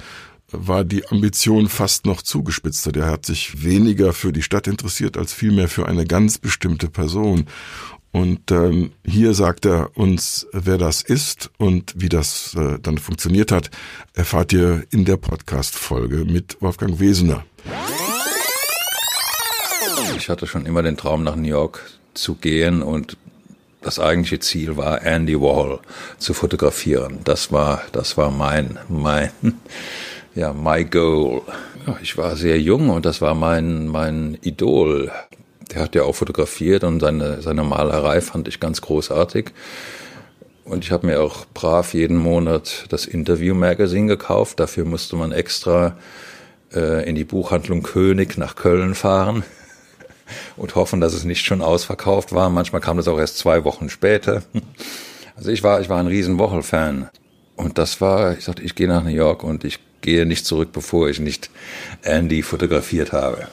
war 0.52 0.84
die 0.84 1.06
Ambition 1.08 1.68
fast 1.68 2.06
noch 2.06 2.22
zugespitzter. 2.22 2.92
Der 2.92 3.06
hat 3.06 3.26
sich 3.26 3.62
weniger 3.62 4.12
für 4.12 4.32
die 4.32 4.42
Stadt 4.42 4.66
interessiert 4.66 5.16
als 5.16 5.32
vielmehr 5.32 5.68
für 5.68 5.86
eine 5.86 6.06
ganz 6.06 6.38
bestimmte 6.38 6.88
Person. 6.88 7.46
Und 8.12 8.50
ähm, 8.50 8.90
hier 9.04 9.34
sagt 9.34 9.66
er 9.66 9.96
uns, 9.96 10.48
wer 10.52 10.78
das 10.78 11.02
ist 11.02 11.50
und 11.58 11.94
wie 11.96 12.08
das 12.08 12.54
äh, 12.54 12.78
dann 12.80 12.98
funktioniert 12.98 13.52
hat, 13.52 13.70
erfahrt 14.14 14.52
ihr 14.52 14.84
in 14.90 15.04
der 15.04 15.16
Podcast-Folge 15.16 16.24
mit 16.24 16.56
Wolfgang 16.60 16.98
Wesener. 16.98 17.44
Ich 20.16 20.28
hatte 20.28 20.48
schon 20.48 20.66
immer 20.66 20.82
den 20.82 20.96
Traum, 20.96 21.22
nach 21.22 21.36
New 21.36 21.48
York 21.48 21.88
zu 22.14 22.34
gehen 22.34 22.82
und 22.82 23.16
das 23.82 23.98
eigentliche 23.98 24.40
Ziel 24.40 24.76
war, 24.76 25.02
Andy 25.02 25.40
Warhol 25.40 25.80
zu 26.18 26.34
fotografieren. 26.34 27.20
Das 27.24 27.52
war, 27.52 27.82
das 27.92 28.16
war 28.16 28.30
mein, 28.30 28.78
mein, 28.88 29.30
ja, 30.34 30.52
my 30.52 30.84
goal. 30.84 31.42
Ich 32.02 32.16
war 32.18 32.36
sehr 32.36 32.60
jung 32.60 32.90
und 32.90 33.06
das 33.06 33.20
war 33.20 33.34
mein, 33.34 33.86
mein 33.86 34.38
Idol. 34.42 35.10
Der 35.72 35.82
hat 35.82 35.94
ja 35.94 36.02
auch 36.02 36.14
fotografiert 36.14 36.84
und 36.84 37.00
seine, 37.00 37.42
seine 37.42 37.62
Malerei 37.62 38.20
fand 38.20 38.48
ich 38.48 38.60
ganz 38.60 38.80
großartig. 38.80 39.50
Und 40.64 40.84
ich 40.84 40.92
habe 40.92 41.06
mir 41.06 41.20
auch 41.20 41.46
brav 41.54 41.94
jeden 41.94 42.16
Monat 42.16 42.84
das 42.90 43.06
Interview 43.06 43.54
Magazine 43.54 44.06
gekauft. 44.06 44.60
Dafür 44.60 44.84
musste 44.84 45.16
man 45.16 45.32
extra 45.32 45.96
äh, 46.72 47.08
in 47.08 47.14
die 47.14 47.24
Buchhandlung 47.24 47.82
König 47.82 48.36
nach 48.36 48.56
Köln 48.56 48.94
fahren 48.94 49.42
und 50.56 50.74
hoffen, 50.74 51.00
dass 51.00 51.14
es 51.14 51.24
nicht 51.24 51.44
schon 51.44 51.62
ausverkauft 51.62 52.32
war. 52.32 52.50
Manchmal 52.50 52.80
kam 52.80 52.96
das 52.96 53.08
auch 53.08 53.18
erst 53.18 53.38
zwei 53.38 53.64
Wochen 53.64 53.88
später. 53.88 54.42
Also 55.36 55.50
ich 55.50 55.62
war, 55.62 55.80
ich 55.80 55.88
war 55.88 55.98
ein 55.98 56.06
riesen 56.06 56.38
Wochel-Fan. 56.38 57.08
Und 57.56 57.78
das 57.78 58.00
war, 58.00 58.36
ich 58.36 58.44
sagte, 58.44 58.62
ich 58.62 58.74
gehe 58.74 58.88
nach 58.88 59.04
New 59.04 59.10
York 59.10 59.42
und 59.42 59.64
ich 59.64 59.78
gehe 60.00 60.26
nicht 60.26 60.46
zurück, 60.46 60.70
bevor 60.72 61.08
ich 61.08 61.20
nicht 61.20 61.50
Andy 62.02 62.42
fotografiert 62.42 63.12
habe. 63.12 63.48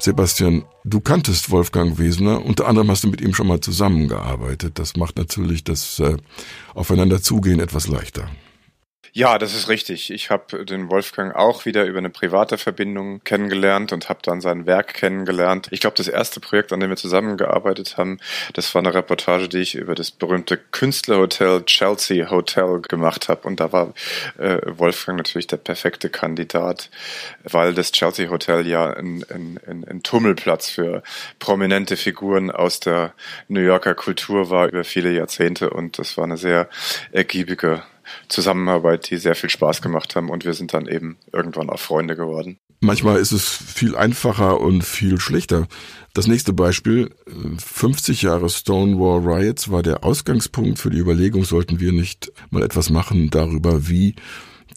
Sebastian, 0.00 0.64
du 0.84 1.00
kanntest 1.00 1.50
Wolfgang 1.50 1.98
Wesener, 1.98 2.44
unter 2.44 2.68
anderem 2.68 2.90
hast 2.90 3.02
du 3.02 3.08
mit 3.08 3.20
ihm 3.20 3.34
schon 3.34 3.48
mal 3.48 3.60
zusammengearbeitet. 3.60 4.78
Das 4.78 4.96
macht 4.96 5.16
natürlich 5.16 5.64
das 5.64 5.98
äh, 5.98 6.16
Aufeinanderzugehen 6.74 7.58
etwas 7.58 7.88
leichter. 7.88 8.28
Ja, 9.12 9.38
das 9.38 9.54
ist 9.54 9.68
richtig. 9.68 10.10
Ich 10.10 10.30
habe 10.30 10.64
den 10.64 10.90
Wolfgang 10.90 11.34
auch 11.34 11.64
wieder 11.64 11.84
über 11.84 11.98
eine 11.98 12.10
private 12.10 12.58
Verbindung 12.58 13.22
kennengelernt 13.24 13.92
und 13.92 14.08
habe 14.08 14.20
dann 14.22 14.40
sein 14.40 14.66
Werk 14.66 14.94
kennengelernt. 14.94 15.68
Ich 15.70 15.80
glaube, 15.80 15.96
das 15.96 16.08
erste 16.08 16.40
Projekt, 16.40 16.72
an 16.72 16.80
dem 16.80 16.90
wir 16.90 16.96
zusammengearbeitet 16.96 17.96
haben, 17.96 18.18
das 18.52 18.74
war 18.74 18.80
eine 18.82 18.94
Reportage, 18.94 19.48
die 19.48 19.58
ich 19.58 19.74
über 19.74 19.94
das 19.94 20.10
berühmte 20.10 20.58
Künstlerhotel 20.58 21.64
Chelsea 21.64 22.30
Hotel 22.30 22.80
gemacht 22.82 23.28
habe. 23.28 23.48
Und 23.48 23.60
da 23.60 23.72
war 23.72 23.94
äh, 24.38 24.58
Wolfgang 24.66 25.16
natürlich 25.18 25.46
der 25.46 25.56
perfekte 25.56 26.10
Kandidat, 26.10 26.90
weil 27.44 27.74
das 27.74 27.92
Chelsea 27.92 28.30
Hotel 28.30 28.66
ja 28.66 28.90
ein, 28.92 29.24
ein, 29.30 29.58
ein, 29.66 29.84
ein 29.88 30.02
Tummelplatz 30.02 30.70
für 30.70 31.02
prominente 31.38 31.96
Figuren 31.96 32.50
aus 32.50 32.80
der 32.80 33.14
New 33.48 33.60
Yorker 33.60 33.94
Kultur 33.94 34.50
war 34.50 34.68
über 34.68 34.84
viele 34.84 35.12
Jahrzehnte. 35.12 35.70
Und 35.70 35.98
das 35.98 36.16
war 36.16 36.24
eine 36.24 36.36
sehr 36.36 36.68
ergiebige 37.12 37.82
Zusammenarbeit, 38.28 39.10
die 39.10 39.16
sehr 39.16 39.34
viel 39.34 39.50
Spaß 39.50 39.82
gemacht 39.82 40.16
haben 40.16 40.30
und 40.30 40.44
wir 40.44 40.54
sind 40.54 40.74
dann 40.74 40.86
eben 40.86 41.16
irgendwann 41.32 41.70
auch 41.70 41.78
Freunde 41.78 42.16
geworden. 42.16 42.58
Manchmal 42.80 43.18
ist 43.18 43.32
es 43.32 43.48
viel 43.48 43.96
einfacher 43.96 44.60
und 44.60 44.84
viel 44.84 45.18
schlechter. 45.18 45.66
Das 46.14 46.28
nächste 46.28 46.52
Beispiel, 46.52 47.10
50 47.58 48.22
Jahre 48.22 48.48
Stonewall 48.48 49.20
Riots 49.20 49.70
war 49.70 49.82
der 49.82 50.04
Ausgangspunkt 50.04 50.78
für 50.78 50.90
die 50.90 50.98
Überlegung, 50.98 51.44
sollten 51.44 51.80
wir 51.80 51.92
nicht 51.92 52.32
mal 52.50 52.62
etwas 52.62 52.90
machen 52.90 53.30
darüber, 53.30 53.88
wie 53.88 54.14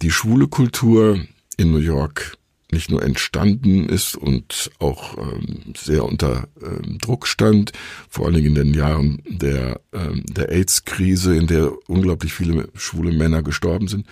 die 0.01 0.11
schwule 0.11 0.47
Kultur 0.47 1.19
in 1.57 1.71
New 1.71 1.77
York 1.77 2.37
nicht 2.71 2.89
nur 2.89 3.03
entstanden 3.03 3.89
ist 3.89 4.15
und 4.15 4.71
auch 4.79 5.17
ähm, 5.17 5.73
sehr 5.75 6.05
unter 6.05 6.47
ähm, 6.61 6.97
Druck 6.99 7.27
stand, 7.27 7.71
vor 8.09 8.25
allen 8.25 8.35
Dingen 8.35 8.47
in 8.47 8.55
den 8.55 8.73
Jahren 8.73 9.21
der, 9.27 9.81
ähm, 9.93 10.23
der 10.27 10.49
AIDS-Krise, 10.49 11.35
in 11.35 11.47
der 11.47 11.71
unglaublich 11.87 12.33
viele 12.33 12.69
schwule 12.73 13.11
Männer 13.11 13.43
gestorben 13.43 13.87
sind. 13.87 14.05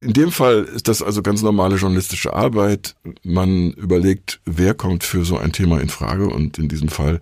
In 0.00 0.12
dem 0.12 0.32
Fall 0.32 0.64
ist 0.64 0.88
das 0.88 1.02
also 1.02 1.22
ganz 1.22 1.40
normale 1.40 1.76
journalistische 1.76 2.34
Arbeit. 2.34 2.94
Man 3.22 3.72
überlegt, 3.72 4.40
wer 4.44 4.74
kommt 4.74 5.02
für 5.02 5.24
so 5.24 5.38
ein 5.38 5.52
Thema 5.52 5.80
in 5.80 5.88
Frage 5.88 6.26
und 6.28 6.58
in 6.58 6.68
diesem 6.68 6.88
Fall 6.88 7.20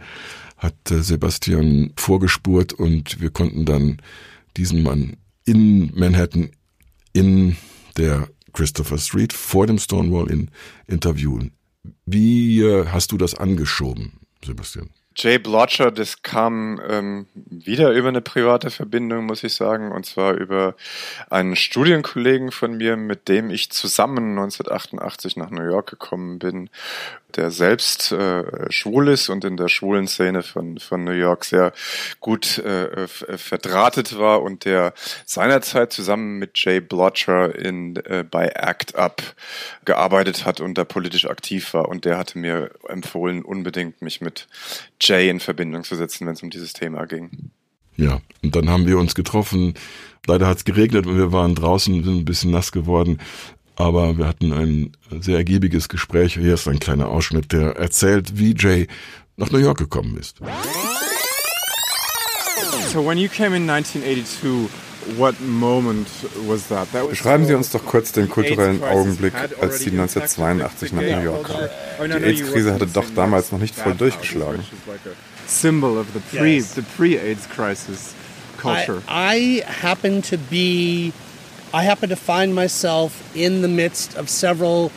hat 0.56 0.90
äh, 0.90 1.02
Sebastian 1.02 1.92
vorgespurt 1.96 2.72
und 2.72 3.20
wir 3.20 3.30
konnten 3.30 3.64
dann 3.64 3.98
diesen 4.56 4.82
Mann 4.82 5.16
in 5.44 5.92
Manhattan 5.94 6.50
in 7.12 7.56
der 7.96 8.28
Christopher 8.52 8.98
Street 8.98 9.32
vor 9.32 9.66
dem 9.66 9.78
Stonewall 9.78 10.30
in 10.30 10.50
interviewen. 10.86 11.52
Wie 12.06 12.62
äh, 12.62 12.86
hast 12.86 13.12
du 13.12 13.18
das 13.18 13.34
angeschoben, 13.34 14.20
Sebastian? 14.44 14.90
Jay 15.16 15.38
Blotcher, 15.38 15.90
das 15.90 16.22
kam 16.22 16.80
ähm, 16.88 17.26
wieder 17.34 17.92
über 17.92 18.08
eine 18.08 18.20
private 18.20 18.70
Verbindung, 18.70 19.26
muss 19.26 19.44
ich 19.44 19.54
sagen, 19.54 19.92
und 19.92 20.06
zwar 20.06 20.34
über 20.34 20.74
einen 21.30 21.56
Studienkollegen 21.56 22.52
von 22.52 22.76
mir, 22.76 22.96
mit 22.96 23.28
dem 23.28 23.50
ich 23.50 23.70
zusammen 23.70 24.38
1988 24.38 25.36
nach 25.36 25.50
New 25.50 25.64
York 25.64 25.90
gekommen 25.90 26.38
bin 26.38 26.70
der 27.36 27.50
selbst 27.50 28.12
äh, 28.12 28.70
schwul 28.70 29.08
ist 29.08 29.28
und 29.28 29.44
in 29.44 29.56
der 29.56 29.68
schwulen 29.68 30.06
Szene 30.06 30.42
von, 30.42 30.78
von 30.78 31.04
New 31.04 31.12
York 31.12 31.44
sehr 31.44 31.72
gut 32.20 32.58
äh, 32.58 33.06
verdrahtet 33.08 34.18
war 34.18 34.42
und 34.42 34.64
der 34.64 34.92
seinerzeit 35.24 35.92
zusammen 35.92 36.38
mit 36.38 36.58
Jay 36.58 36.80
Blotcher 36.80 37.54
in, 37.54 37.96
äh, 37.96 38.24
bei 38.28 38.54
ACT 38.56 38.94
UP 38.98 39.22
gearbeitet 39.84 40.44
hat 40.44 40.60
und 40.60 40.76
da 40.78 40.84
politisch 40.84 41.26
aktiv 41.26 41.74
war. 41.74 41.88
Und 41.88 42.04
der 42.04 42.18
hatte 42.18 42.38
mir 42.38 42.70
empfohlen, 42.88 43.42
unbedingt 43.42 44.02
mich 44.02 44.20
mit 44.20 44.46
Jay 45.02 45.28
in 45.28 45.40
Verbindung 45.40 45.84
zu 45.84 45.96
setzen, 45.96 46.26
wenn 46.26 46.34
es 46.34 46.42
um 46.42 46.50
dieses 46.50 46.72
Thema 46.72 47.06
ging. 47.06 47.50
Ja, 47.96 48.20
und 48.42 48.56
dann 48.56 48.70
haben 48.70 48.86
wir 48.86 48.98
uns 48.98 49.14
getroffen. 49.14 49.74
Leider 50.26 50.46
hat 50.46 50.58
es 50.58 50.64
geregnet 50.64 51.06
und 51.06 51.18
wir 51.18 51.32
waren 51.32 51.54
draußen, 51.54 52.04
sind 52.04 52.18
ein 52.18 52.24
bisschen 52.24 52.52
nass 52.52 52.72
geworden. 52.72 53.18
Aber 53.76 54.16
wir 54.16 54.26
hatten 54.26 54.52
ein 54.52 54.92
sehr 55.20 55.38
ergiebiges 55.38 55.88
Gespräch. 55.88 56.34
Hier 56.34 56.54
ist 56.54 56.68
ein 56.68 56.78
kleiner 56.78 57.08
Ausschnitt, 57.08 57.52
der 57.52 57.76
erzählt, 57.76 58.38
wie 58.38 58.54
Jay 58.56 58.86
nach 59.36 59.50
New 59.50 59.58
York 59.58 59.78
gekommen 59.78 60.16
ist. 60.18 60.38
So 62.92 63.04
when 63.04 63.18
you 63.18 63.28
came 63.28 63.56
in 63.56 63.68
1982, 63.68 64.68
what 65.16 65.40
moment 65.40 66.08
was 66.46 66.68
that? 66.68 66.90
that 66.92 67.02
was 67.02 67.10
Beschreiben 67.10 67.46
Sie 67.46 67.54
uns 67.54 67.70
doch 67.70 67.84
kurz 67.84 68.12
den 68.12 68.28
kulturellen 68.28 68.82
Augenblick, 68.82 69.34
als 69.34 69.80
Sie 69.80 69.90
1982 69.90 70.92
nach 70.92 71.02
New 71.02 71.22
York 71.22 71.46
kamen. 71.46 71.68
Oh, 72.00 72.06
Die 72.06 72.24
AIDS-Krise 72.24 72.74
hatte 72.74 72.86
doch 72.86 73.10
damals 73.14 73.52
noch 73.52 73.58
nicht 73.58 73.74
voll 73.74 73.94
durchgeschlagen. 73.94 74.62
Symbol 75.46 75.98
of 75.98 76.06
the 76.14 76.20
pre 76.20 76.60
the 76.60 76.82
pre-AIDS 76.96 77.48
crisis 77.48 78.14
culture. 78.58 79.02
I, 79.08 79.62
I 79.66 79.82
happen 79.82 80.22
to 80.22 80.36
be 80.38 81.12
I 81.74 81.84
happen 81.84 82.08
to 82.10 82.16
find 82.16 82.54
myself 82.54 83.12
in 83.34 83.62
the 83.62 83.68
midst 83.68 84.16
of 84.16 84.28
several 84.28 84.90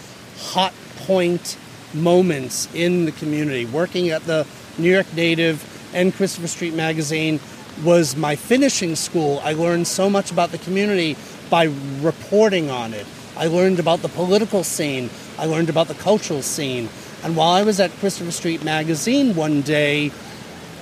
hot 0.53 0.73
point 1.05 1.57
moments 1.93 2.67
in 2.73 3.05
the 3.05 3.11
community. 3.11 3.65
Working 3.65 4.11
at 4.11 4.25
the 4.25 4.45
New 4.77 4.89
York 4.89 5.13
Native 5.15 5.63
and 5.93 6.13
Christopher 6.13 6.47
Street 6.47 6.73
Magazine 6.73 7.39
was 7.83 8.15
my 8.15 8.35
finishing 8.35 8.95
school. 8.95 9.41
I 9.43 9.53
learned 9.53 9.87
so 9.87 10.09
much 10.09 10.31
about 10.31 10.51
the 10.51 10.57
community 10.57 11.17
by 11.49 11.69
reporting 12.01 12.69
on 12.69 12.93
it. 12.93 13.05
I 13.37 13.47
learned 13.47 13.79
about 13.79 14.01
the 14.01 14.09
political 14.09 14.63
scene. 14.63 15.09
I 15.37 15.45
learned 15.45 15.69
about 15.69 15.87
the 15.87 15.93
cultural 15.95 16.41
scene. 16.41 16.89
And 17.23 17.35
while 17.35 17.51
I 17.51 17.63
was 17.63 17.79
at 17.79 17.91
Christopher 17.91 18.31
Street 18.31 18.63
Magazine 18.63 19.35
one 19.35 19.61
day, 19.61 20.11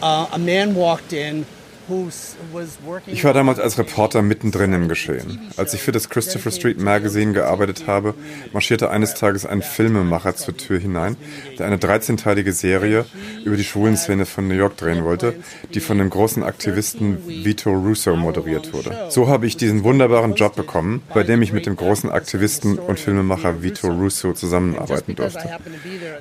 uh, 0.01 0.27
a 0.31 0.37
man 0.37 0.75
walked 0.75 1.13
in 1.13 1.45
Ich 3.07 3.23
war 3.25 3.33
damals 3.33 3.59
als 3.59 3.77
Reporter 3.77 4.21
mittendrin 4.21 4.73
im 4.73 4.87
Geschehen. 4.87 5.39
Als 5.57 5.73
ich 5.73 5.81
für 5.81 5.91
das 5.91 6.09
Christopher 6.09 6.51
Street 6.51 6.79
Magazine 6.79 7.33
gearbeitet 7.33 7.87
habe, 7.87 8.13
marschierte 8.53 8.89
eines 8.89 9.15
Tages 9.15 9.45
ein 9.45 9.61
Filmemacher 9.61 10.35
zur 10.35 10.55
Tür 10.55 10.79
hinein, 10.79 11.17
der 11.59 11.67
eine 11.67 11.77
13-teilige 11.77 12.53
Serie 12.53 13.05
über 13.43 13.57
die 13.57 13.63
Schwulenszene 13.63 14.25
von 14.25 14.47
New 14.47 14.53
York 14.53 14.77
drehen 14.77 15.03
wollte, 15.03 15.35
die 15.73 15.81
von 15.81 15.97
dem 15.97 16.09
großen 16.09 16.43
Aktivisten 16.43 17.17
Vito 17.27 17.71
Russo 17.71 18.15
moderiert 18.15 18.71
wurde. 18.73 19.07
So 19.09 19.27
habe 19.27 19.45
ich 19.45 19.57
diesen 19.57 19.83
wunderbaren 19.83 20.35
Job 20.35 20.55
bekommen, 20.55 21.01
bei 21.13 21.23
dem 21.23 21.41
ich 21.41 21.51
mit 21.51 21.65
dem 21.65 21.75
großen 21.75 22.09
Aktivisten 22.09 22.79
und 22.79 22.99
Filmemacher 22.99 23.61
Vito 23.61 23.87
Russo 23.87 24.33
zusammenarbeiten 24.33 25.15
durfte. 25.15 25.49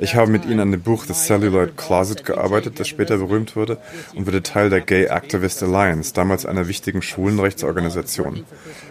Ich 0.00 0.16
habe 0.16 0.30
mit 0.30 0.44
ihm 0.44 0.58
an 0.58 0.72
dem 0.72 0.80
Buch 0.80 1.04
The 1.04 1.14
Celluloid 1.14 1.76
Closet 1.76 2.24
gearbeitet, 2.24 2.80
das 2.80 2.88
später 2.88 3.18
berühmt 3.18 3.54
wurde 3.54 3.78
und 4.14 4.26
wurde 4.26 4.42
Teil 4.42 4.68
der 4.68 4.80
Gay 4.80 5.04
Activist 5.04 5.51
Activist 5.52 5.62
Alliance, 5.62 6.14
damals 6.14 6.46
einer 6.46 6.66
wichtigen 6.66 7.02
Schwulenrechtsorganisation. 7.02 8.44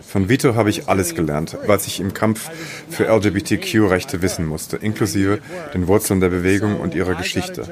Von 0.07 0.29
Vito 0.29 0.53
habe 0.53 0.69
ich 0.69 0.87
alles 0.87 1.15
gelernt, 1.15 1.57
was 1.65 1.87
ich 1.87 1.99
im 1.99 2.13
Kampf 2.13 2.49
für 2.89 3.05
LGBTQ-Rechte 3.05 4.21
wissen 4.21 4.45
musste, 4.45 4.77
inklusive 4.77 5.39
den 5.73 5.87
Wurzeln 5.87 6.19
der 6.19 6.29
Bewegung 6.29 6.79
und 6.79 6.93
ihrer 6.93 7.15
Geschichte. 7.15 7.67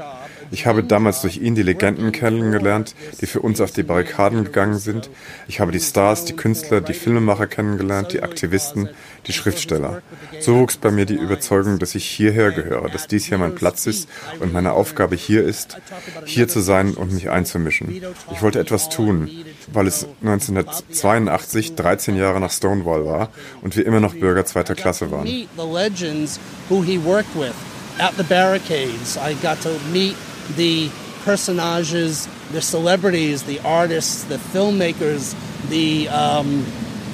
Ich 0.51 0.65
habe 0.65 0.83
damals 0.83 1.21
durch 1.21 1.37
ihn 1.37 1.55
die 1.55 1.63
Legenden 1.63 2.11
kennengelernt, 2.11 2.95
die 3.21 3.25
für 3.25 3.41
uns 3.41 3.61
auf 3.61 3.71
die 3.71 3.83
Barrikaden 3.83 4.43
gegangen 4.43 4.77
sind. 4.77 5.09
Ich 5.47 5.59
habe 5.59 5.71
die 5.71 5.79
Stars, 5.79 6.25
die 6.25 6.35
Künstler, 6.35 6.81
die 6.81 6.93
Filmemacher 6.93 7.47
kennengelernt, 7.47 8.13
die 8.13 8.23
Aktivisten, 8.23 8.89
die 9.27 9.33
Schriftsteller. 9.33 10.01
So 10.39 10.59
wuchs 10.59 10.77
bei 10.77 10.91
mir 10.91 11.05
die 11.05 11.15
Überzeugung, 11.15 11.79
dass 11.79 11.95
ich 11.95 12.05
hierher 12.05 12.51
gehöre, 12.51 12.89
dass 12.89 13.07
dies 13.07 13.25
hier 13.25 13.37
mein 13.37 13.55
Platz 13.55 13.85
ist 13.85 14.09
und 14.39 14.53
meine 14.53 14.73
Aufgabe 14.73 15.15
hier 15.15 15.43
ist, 15.43 15.77
hier 16.25 16.47
zu 16.47 16.61
sein 16.61 16.93
und 16.93 17.13
mich 17.13 17.29
einzumischen. 17.29 18.01
Ich 18.31 18.41
wollte 18.41 18.59
etwas 18.59 18.89
tun, 18.89 19.29
weil 19.71 19.87
es 19.87 20.07
1982 20.21 21.75
13 21.75 22.15
Jahre 22.15 22.39
nach 22.39 22.51
Stonewall 22.51 23.05
war 23.05 23.29
und 23.61 23.75
wir 23.75 23.85
immer 23.85 23.99
noch 23.99 24.15
Bürger 24.15 24.45
zweiter 24.45 24.75
Klasse 24.75 25.11
waren. 25.11 25.27
at 27.99 28.13
the 28.15 28.23
barricades. 28.23 29.17
I 29.17 29.33
got 29.35 29.59
to 29.61 29.77
meet 29.91 30.15
the 30.55 30.89
personages, 31.23 32.27
the 32.51 32.61
celebrities, 32.61 33.43
the 33.43 33.59
artists, 33.61 34.23
the 34.23 34.37
filmmakers, 34.37 35.35
the 35.69 36.07
um, 36.09 36.65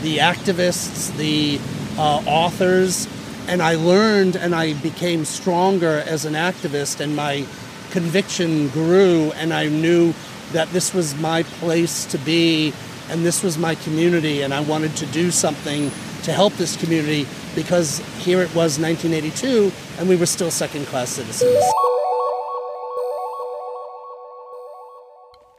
the 0.01 0.17
activists, 0.17 1.15
the 1.17 1.59
uh, 1.97 2.21
authors, 2.27 3.07
and 3.47 3.61
I 3.61 3.75
learned 3.75 4.35
and 4.35 4.53
I 4.53 4.73
became 4.73 5.25
stronger 5.25 6.03
as 6.05 6.25
an 6.25 6.33
activist, 6.33 6.99
and 6.99 7.15
my 7.15 7.45
conviction 7.91 8.69
grew, 8.69 9.31
and 9.33 9.53
I 9.53 9.67
knew 9.67 10.13
that 10.51 10.69
this 10.69 10.93
was 10.93 11.15
my 11.15 11.43
place 11.43 12.05
to 12.05 12.17
be, 12.19 12.73
and 13.09 13.25
this 13.25 13.43
was 13.43 13.57
my 13.57 13.75
community, 13.75 14.41
and 14.41 14.53
I 14.53 14.61
wanted 14.61 14.95
to 14.97 15.05
do 15.07 15.31
something 15.31 15.91
to 16.25 16.31
help 16.31 16.53
this 16.53 16.75
community 16.75 17.27
because 17.53 17.99
here 18.17 18.41
it 18.41 18.53
was 18.55 18.79
1982 18.79 19.71
and 19.99 20.09
we 20.09 20.15
were 20.15 20.25
still 20.25 20.49
second 20.49 20.85
class 20.87 21.09
citizens. 21.09 21.55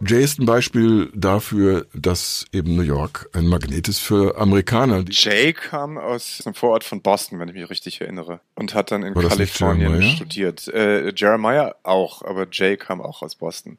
Jay 0.07 0.23
ist 0.23 0.39
ein 0.39 0.47
Beispiel 0.47 1.11
dafür, 1.15 1.87
dass 1.95 2.47
eben 2.53 2.77
New 2.77 2.83
York 2.83 3.29
ein 3.33 3.47
Magnet 3.47 3.89
ist 3.89 3.99
für 3.99 4.39
Amerikaner. 4.39 5.05
Jay 5.09 5.53
kam 5.53 5.99
aus 5.99 6.43
einem 6.45 6.55
Vorort 6.55 6.85
von 6.85 7.03
Boston, 7.03 7.39
wenn 7.39 7.49
ich 7.49 7.55
mich 7.55 7.69
richtig 7.69 8.01
erinnere, 8.01 8.41
und 8.55 8.75
hat 8.75 8.91
dann 8.91 9.03
in 9.03 9.15
Kalifornien 9.15 10.03
studiert. 10.03 10.69
Äh, 10.69 11.13
Jeremiah 11.15 11.75
auch, 11.83 12.23
aber 12.23 12.47
Jay 12.51 12.77
kam 12.77 13.01
auch 13.01 13.23
aus 13.23 13.35
Boston. 13.35 13.79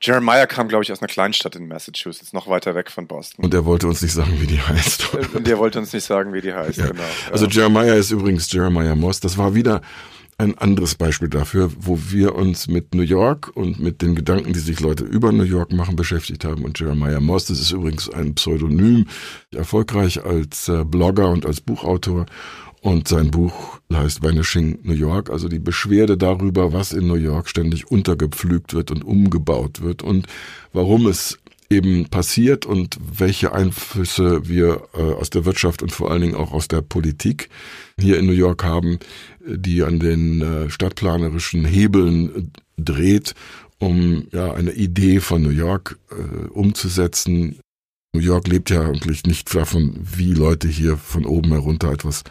Jeremiah 0.00 0.46
kam, 0.46 0.68
glaube 0.68 0.84
ich, 0.84 0.92
aus 0.92 1.00
einer 1.00 1.08
Kleinstadt 1.08 1.56
in 1.56 1.68
Massachusetts, 1.68 2.32
noch 2.32 2.48
weiter 2.48 2.74
weg 2.74 2.90
von 2.90 3.06
Boston. 3.06 3.44
Und 3.44 3.54
er 3.54 3.64
wollte 3.64 3.86
uns 3.86 4.02
nicht 4.02 4.12
sagen, 4.12 4.40
wie 4.40 4.46
die 4.46 4.60
heißt. 4.60 5.14
und 5.34 5.48
er 5.48 5.58
wollte 5.58 5.78
uns 5.78 5.92
nicht 5.92 6.04
sagen, 6.04 6.32
wie 6.32 6.40
die 6.40 6.52
heißt, 6.52 6.78
ja. 6.78 6.86
genau. 6.88 7.02
Also 7.30 7.46
Jeremiah 7.46 7.94
ist 7.94 8.10
übrigens 8.10 8.50
Jeremiah 8.52 8.94
Moss. 8.94 9.20
Das 9.20 9.38
war 9.38 9.54
wieder 9.54 9.80
ein 10.38 10.58
anderes 10.58 10.94
Beispiel 10.94 11.28
dafür, 11.28 11.70
wo 11.78 11.98
wir 12.10 12.34
uns 12.34 12.66
mit 12.66 12.94
New 12.94 13.02
York 13.02 13.52
und 13.54 13.78
mit 13.78 14.02
den 14.02 14.14
Gedanken, 14.14 14.52
die 14.52 14.58
sich 14.58 14.80
Leute 14.80 15.04
über 15.04 15.30
New 15.30 15.44
York 15.44 15.72
machen, 15.72 15.94
beschäftigt 15.94 16.44
haben. 16.44 16.64
Und 16.64 16.80
Jeremiah 16.80 17.20
Moss, 17.20 17.46
das 17.46 17.60
ist 17.60 17.72
übrigens 17.72 18.10
ein 18.10 18.34
Pseudonym, 18.34 19.06
erfolgreich 19.52 20.24
als 20.24 20.68
äh, 20.68 20.84
Blogger 20.84 21.30
und 21.30 21.46
als 21.46 21.60
Buchautor. 21.60 22.26
Und 22.80 23.06
sein 23.06 23.30
Buch 23.30 23.78
heißt 23.92 24.24
Vanishing 24.24 24.80
New 24.82 24.94
York, 24.94 25.30
also 25.30 25.48
die 25.48 25.60
Beschwerde 25.60 26.16
darüber, 26.18 26.72
was 26.72 26.92
in 26.92 27.06
New 27.06 27.14
York 27.14 27.48
ständig 27.48 27.88
untergepflügt 27.88 28.74
wird 28.74 28.90
und 28.90 29.04
umgebaut 29.04 29.82
wird 29.82 30.02
und 30.02 30.26
warum 30.72 31.06
es 31.06 31.38
eben 31.70 32.06
passiert 32.08 32.66
und 32.66 32.98
welche 33.00 33.52
Einflüsse 33.52 34.48
wir 34.48 34.88
äh, 34.94 35.00
aus 35.00 35.30
der 35.30 35.44
Wirtschaft 35.44 35.82
und 35.82 35.92
vor 35.92 36.10
allen 36.10 36.22
Dingen 36.22 36.34
auch 36.34 36.52
aus 36.52 36.66
der 36.66 36.82
Politik 36.82 37.48
hier 37.98 38.18
in 38.18 38.26
New 38.26 38.32
York 38.32 38.64
haben, 38.64 38.98
die 39.44 39.82
an 39.82 40.00
den 40.00 40.40
äh, 40.42 40.70
stadtplanerischen 40.70 41.64
Hebeln 41.64 42.34
äh, 42.34 42.82
dreht, 42.82 43.34
um 43.78 44.26
ja 44.32 44.52
eine 44.52 44.72
Idee 44.72 45.20
von 45.20 45.42
New 45.42 45.50
York 45.50 45.98
äh, 46.10 46.46
umzusetzen. 46.48 47.58
New 48.14 48.20
York 48.20 48.48
lebt 48.48 48.70
ja 48.70 48.82
eigentlich 48.82 49.24
nicht 49.24 49.54
davon, 49.54 49.96
wie 50.00 50.32
Leute 50.32 50.68
hier 50.68 50.96
von 50.96 51.24
oben 51.24 51.52
herunter 51.52 51.90
etwas 51.90 52.24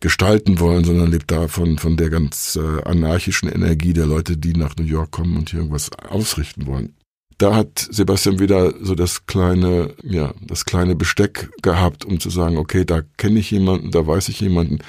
gestalten 0.00 0.60
wollen, 0.60 0.84
sondern 0.84 1.10
lebt 1.10 1.30
davon 1.30 1.78
von 1.78 1.96
der 1.96 2.08
ganz 2.08 2.56
äh, 2.56 2.82
anarchischen 2.84 3.50
Energie 3.50 3.92
der 3.92 4.06
Leute, 4.06 4.36
die 4.36 4.54
nach 4.54 4.76
New 4.76 4.84
York 4.84 5.10
kommen 5.10 5.36
und 5.36 5.50
hier 5.50 5.58
irgendwas 5.60 5.90
ausrichten 5.92 6.66
wollen 6.66 6.94
da 7.40 7.54
hat 7.54 7.78
Sebastian 7.90 8.38
wieder 8.38 8.74
so 8.80 8.94
das 8.94 9.24
kleine, 9.24 9.94
ja, 10.02 10.34
das 10.42 10.66
kleine 10.66 10.94
Besteck 10.94 11.48
gehabt, 11.62 12.04
um 12.04 12.20
zu 12.20 12.28
sagen, 12.28 12.58
okay, 12.58 12.84
da 12.84 13.00
kenne 13.16 13.40
ich 13.40 13.50
jemanden, 13.50 13.90
da 13.90 14.06
weiß 14.06 14.28
ich 14.28 14.40
jemanden 14.40 14.80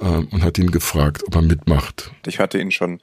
äh, 0.00 0.04
und 0.04 0.42
hat 0.42 0.58
ihn 0.58 0.72
gefragt, 0.72 1.22
ob 1.28 1.36
er 1.36 1.42
mitmacht. 1.42 2.10
Ich 2.26 2.40
hatte 2.40 2.58
ihn 2.58 2.72
schon 2.72 3.00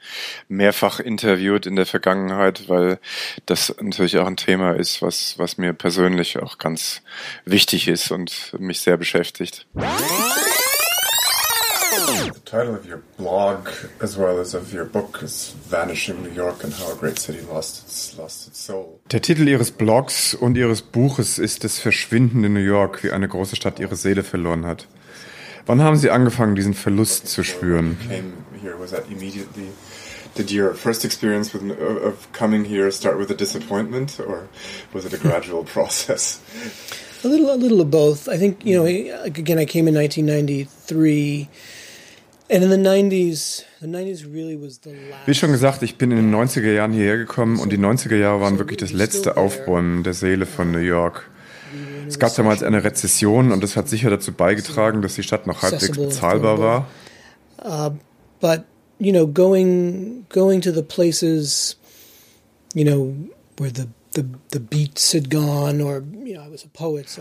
mehrfach 0.50 1.00
interviewt 1.00 1.66
in 1.66 1.78
der 1.78 1.86
Vergangenheit, 1.86 2.68
weil 2.68 3.00
das 3.46 3.74
natürlich 3.82 4.18
auch 4.18 4.28
ein 4.28 4.38
Thema 4.38 4.74
ist, 4.74 5.02
was, 5.02 5.40
was 5.40 5.58
mir 5.58 5.72
persönlich 5.72 6.38
auch 6.40 6.58
ganz 6.58 7.02
wichtig 7.46 7.88
ist 7.88 8.12
und 8.12 8.54
mich 8.60 8.82
sehr 8.82 8.98
beschäftigt. 8.98 9.66
The 11.90 12.40
title 12.46 12.76
of 12.76 12.86
your 12.86 13.02
blog, 13.18 13.68
as 14.00 14.16
well 14.16 14.40
as 14.40 14.54
of 14.54 14.72
your 14.72 14.86
book, 14.86 15.22
is 15.24 15.56
"Vanishing 15.70 16.22
New 16.22 16.30
York 16.30 16.64
and 16.64 16.72
How 16.72 16.92
a 16.92 16.96
Great 16.96 17.18
City 17.18 17.40
Lost 17.52 17.84
Its, 17.86 18.16
lost 18.16 18.48
its 18.48 18.64
Soul." 18.64 19.00
Der 19.12 19.22
Titel 19.22 19.48
Ihres 19.48 19.72
Blogs 19.72 20.36
und 20.36 20.56
Ihres 20.56 20.84
Buches 20.84 21.40
ist 21.40 21.64
"Das 21.64 21.80
Verschwinden 21.80 22.44
in 22.44 22.54
New 22.54 22.60
York, 22.60 23.04
wie 23.04 23.12
eine 23.12 23.28
große 23.28 23.56
Stadt 23.56 23.80
ihre 23.80 23.96
Seele 23.96 24.24
verloren 24.24 24.68
hat." 24.68 24.88
Wann 25.66 25.82
haben 25.82 25.98
Sie 25.98 26.12
angefangen, 26.12 26.56
diesen 26.56 26.76
Verlust 26.76 27.28
zu 27.28 27.44
spüren? 27.44 27.98
Did 30.36 30.52
your 30.52 30.76
first 30.76 31.04
experience 31.04 31.54
with, 31.56 31.64
of 31.72 32.32
coming 32.34 32.64
here 32.66 32.92
start 32.92 33.18
with 33.18 33.32
a 33.32 33.36
disappointment, 33.36 34.20
or 34.20 34.48
was 34.94 35.06
it 35.06 35.14
a 35.14 35.18
gradual 35.18 35.64
process? 35.74 36.40
A 37.24 37.28
little, 37.28 37.52
a 37.52 37.58
little 37.58 37.82
of 37.82 37.90
both. 37.90 38.30
I 38.30 38.38
think 38.38 38.64
you 38.64 38.78
know. 38.78 38.86
Again, 38.86 39.58
I 39.58 39.66
came 39.66 39.88
in 39.88 39.96
1993. 39.96 41.50
Wie 45.26 45.34
schon 45.36 45.52
gesagt, 45.52 45.84
ich 45.84 45.98
bin 45.98 46.12
in 46.12 46.18
den 46.18 46.34
90er 46.34 46.72
Jahren 46.72 46.94
hierher 46.94 47.18
gekommen 47.18 47.60
und 47.60 47.72
die 47.72 47.78
90er 47.78 48.16
Jahre 48.16 48.42
waren 48.42 48.58
wirklich 48.58 48.78
das 48.78 48.92
letzte 48.92 49.38
Aufbäumen 49.38 50.04
der 50.04 50.14
Seele 50.14 50.48
von 50.48 50.72
New 50.72 50.80
York. 50.80 51.30
Es 52.08 52.18
gab 52.18 52.36
damals 52.36 52.64
eine 52.64 52.84
Rezession 52.84 53.52
und 53.52 53.62
das 53.64 53.76
hat 53.76 53.88
sicher 53.88 54.10
dazu 54.10 54.32
beigetragen, 54.32 55.04
dass 55.04 55.14
die 55.14 55.22
Stadt 55.22 55.46
noch 55.46 55.62
halbwegs 55.62 55.96
bezahlbar 55.96 56.58
war. 56.58 56.88
Uh, 57.64 57.92
but 58.40 58.64
you 58.98 59.12
know, 59.12 59.28
going 59.28 60.26
going 60.30 60.62
to 60.62 60.72
the 60.72 60.82
places, 60.82 61.78
you 62.74 62.84
know, 62.84 63.14
where 63.58 63.72
the 63.72 63.88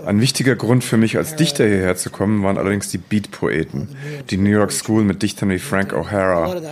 ein 0.04 0.20
wichtiger 0.20 0.56
Grund 0.56 0.84
für 0.84 0.96
mich 0.96 1.16
als 1.16 1.36
Dichter 1.36 1.66
hierher 1.66 1.96
zu 1.96 2.10
kommen 2.10 2.42
waren 2.42 2.58
allerdings 2.58 2.88
die 2.88 2.98
Beat-Poeten, 2.98 3.88
die 4.30 4.36
New 4.36 4.50
York 4.50 4.72
School 4.72 5.02
mit 5.02 5.22
Dichtern 5.22 5.50
wie 5.50 5.58
Frank 5.58 5.92
O'Hara. 5.92 6.62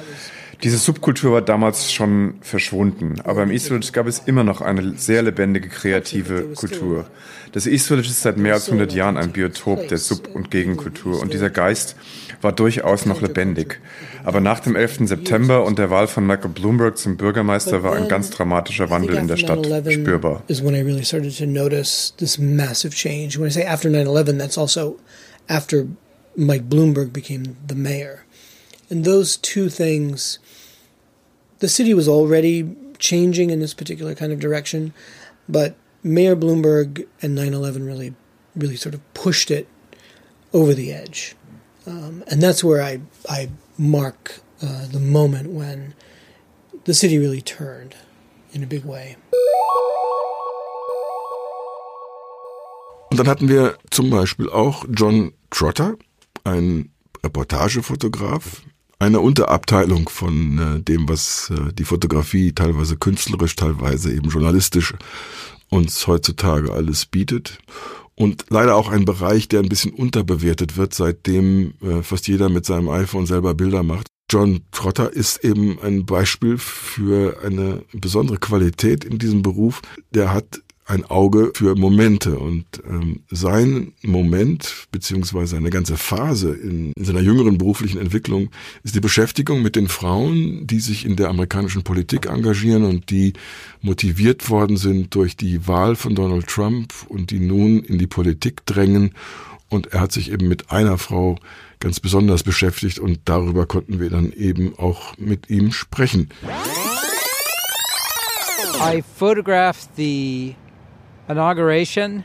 Diese 0.63 0.79
Subkultur 0.79 1.33
war 1.33 1.43
damals 1.43 1.93
schon 1.93 2.37
verschwunden, 2.41 3.21
aber 3.25 3.43
im 3.43 3.51
East 3.51 3.69
Village 3.69 3.93
gab 3.93 4.07
es 4.07 4.21
immer 4.21 4.43
noch 4.43 4.63
eine 4.63 4.95
sehr 4.97 5.23
lebendige 5.23 5.69
kreative 5.69 6.55
Kultur. 6.55 7.07
Das 7.53 7.67
East 7.67 7.89
Village 7.89 8.09
ist 8.09 8.23
seit 8.23 8.39
mehr 8.39 8.55
als 8.55 8.67
100 8.67 8.93
Jahren 8.95 9.19
ein 9.19 9.33
Biotop 9.33 9.87
der 9.89 9.99
Sub- 9.99 10.35
und 10.35 10.51
Gegenkultur. 10.51 11.21
Und 11.21 11.35
dieser 11.35 11.51
Geist 11.51 11.97
war 12.43 12.53
durchaus 12.53 13.07
noch 13.07 13.21
lebendig. 13.21 13.81
Aber 14.25 14.41
nach 14.41 14.61
dem 14.61 14.77
11. 14.77 15.09
September 15.09 15.65
und 15.65 15.79
der 15.79 15.91
Wahl 15.91 16.07
von 16.09 16.27
Michael 16.27 16.51
Bloomberg 16.51 16.99
zum 16.99 17.17
Bürgermeister 17.17 17.83
war 17.83 17.95
ein 17.95 18.09
ganz 18.09 18.31
dramatischer 18.31 18.91
Wandel 18.91 19.17
in 19.17 19.29
der 19.29 19.37
Stadt 19.37 19.65
spürbar. 19.65 20.43
Is 20.49 20.63
when 20.65 20.75
I 20.75 20.81
really 20.81 21.05
started 21.05 21.37
to 21.39 21.47
notice 21.47 22.15
this 22.19 22.39
massive 22.39 22.95
change. 22.95 23.39
When 23.39 23.49
I 23.49 23.53
say 23.53 23.65
after 23.65 23.89
9/11, 23.89 24.39
that's 24.39 24.59
also 24.59 24.99
after 25.49 25.87
Mike 26.37 26.69
Bloomberg 26.69 27.13
became 27.13 27.57
the 27.67 27.75
mayor. 27.75 28.25
And 28.91 29.05
those 29.05 29.37
two 29.37 29.69
things, 29.69 30.39
the 31.61 31.69
city 31.69 31.95
was 31.95 32.09
already 32.09 32.77
changing 32.99 33.51
in 33.51 33.61
this 33.61 33.75
particular 33.75 34.15
kind 34.15 34.33
of 34.33 34.39
direction, 34.39 34.93
but 35.49 35.75
Mayor 36.03 36.37
Bloomberg 36.37 37.07
and 37.21 37.37
9/11 37.37 37.85
really, 37.85 38.15
really 38.55 38.77
sort 38.77 38.95
of 38.95 39.01
pushed 39.15 39.51
it 39.51 39.67
over 40.53 40.75
the 40.75 40.93
edge. 40.93 41.35
Um, 41.87 42.25
and 42.29 42.43
that's 42.43 42.65
where 42.65 42.83
I, 42.83 43.01
I 43.29 43.49
mark 43.79 44.41
uh, 44.61 44.87
the 44.91 44.99
moment 44.99 45.53
when 45.53 45.95
the 46.85 46.95
city 46.95 47.19
really 47.19 47.41
turned 47.41 47.95
in 48.53 48.63
a 48.63 48.67
big 48.67 48.85
way. 48.85 49.17
Und 53.11 53.19
dann 53.19 53.29
hatten 53.29 53.49
wir 53.49 53.79
zum 53.91 54.11
Beispiel 54.11 54.51
auch 54.51 54.85
John 54.91 55.33
Trotter, 55.51 55.97
ein 56.45 56.91
Reportagefotograf, 57.23 58.63
eine 58.99 59.21
Unterabteilung 59.21 60.09
von 60.09 60.59
äh, 60.59 60.81
dem, 60.83 61.09
was 61.09 61.51
äh, 61.51 61.73
die 61.73 61.85
Fotografie 61.85 62.53
teilweise 62.53 62.97
künstlerisch, 62.97 63.55
teilweise 63.55 64.13
eben 64.13 64.29
journalistisch 64.29 64.95
uns 65.69 66.07
heutzutage 66.07 66.73
alles 66.73 67.07
bietet 67.07 67.59
und 68.15 68.47
leider 68.49 68.75
auch 68.75 68.89
ein 68.89 69.05
Bereich, 69.05 69.49
der 69.49 69.61
ein 69.61 69.69
bisschen 69.69 69.93
unterbewertet 69.93 70.77
wird, 70.77 70.95
seitdem 70.95 71.75
äh, 71.83 72.03
fast 72.03 72.27
jeder 72.29 72.49
mit 72.49 72.65
seinem 72.65 72.89
iPhone 72.89 73.27
selber 73.27 73.55
Bilder 73.55 73.83
macht. 73.83 74.09
John 74.29 74.63
Trotter 74.73 75.13
ist 75.13 75.45
eben 75.45 75.79
ein 75.81 76.05
Beispiel 76.05 76.59
für 76.59 77.45
eine 77.45 77.85
besondere 77.93 78.39
Qualität 78.39 79.05
in 79.05 79.19
diesem 79.19 79.43
Beruf. 79.43 79.83
Der 80.11 80.33
hat 80.33 80.63
ein 80.87 81.05
Auge 81.05 81.51
für 81.55 81.75
Momente 81.75 82.39
und 82.39 82.65
ähm, 82.89 83.25
sein 83.29 83.93
Moment 84.03 84.87
beziehungsweise 84.93 85.57
eine 85.57 85.71
ganze 85.71 85.97
Phase 85.97 86.55
in, 86.55 86.93
in, 86.93 87.05
seiner 87.05 87.21
jüngeren 87.21 87.59
beruflichen 87.59 88.01
Entwicklung 88.01 88.51
ist 88.85 88.95
die 88.95 89.01
Beschäftigung 89.01 89.63
mit 89.63 89.75
den 89.75 89.89
Frauen, 89.89 90.67
die 90.69 90.79
sich 90.79 91.05
in 91.05 91.17
der 91.17 91.29
amerikanischen 91.29 91.83
Politik 91.83 92.27
engagieren 92.27 92.85
und 92.85 93.11
die 93.11 93.33
motiviert 93.83 94.49
worden 94.49 94.77
sind 94.77 95.13
durch 95.17 95.37
die 95.37 95.67
Wahl 95.67 95.97
von 95.97 96.15
Donald 96.15 96.47
Trump 96.47 96.95
und 97.09 97.33
die 97.33 97.41
nun 97.41 97.81
in 97.81 97.99
die 97.99 98.07
Politik 98.07 98.65
drängen 98.65 99.11
und 99.69 99.93
er 99.93 100.01
hat 100.01 100.13
sich 100.13 100.31
eben 100.31 100.47
mit 100.47 100.71
einer 100.71 100.99
Frau 100.99 101.37
ganz 101.81 101.99
besonders 101.99 102.45
beschäftigt 102.45 103.01
und 103.01 103.19
darüber 103.25 103.67
konnten 103.67 103.99
wir 103.99 104.11
dann 104.11 104.33
eben 104.33 104.79
auch 104.79 105.19
mit 105.19 105.51
ihm 105.51 105.73
sprechen. 105.73 106.31
I 108.79 109.03
photographed 109.19 109.89
the 109.97 110.55
inauguration, 111.29 112.25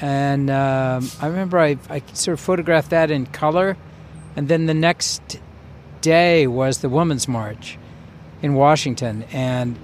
and 0.00 0.50
um, 0.50 1.10
I 1.20 1.26
remember 1.26 1.58
I, 1.58 1.78
I 1.88 2.02
sort 2.12 2.34
of 2.34 2.40
photographed 2.40 2.90
that 2.90 3.10
in 3.10 3.26
color, 3.26 3.76
and 4.36 4.48
then 4.48 4.66
the 4.66 4.74
next 4.74 5.40
day 6.00 6.46
was 6.46 6.78
the 6.78 6.88
Women's 6.88 7.28
March 7.28 7.78
in 8.42 8.54
Washington, 8.54 9.24
and 9.32 9.78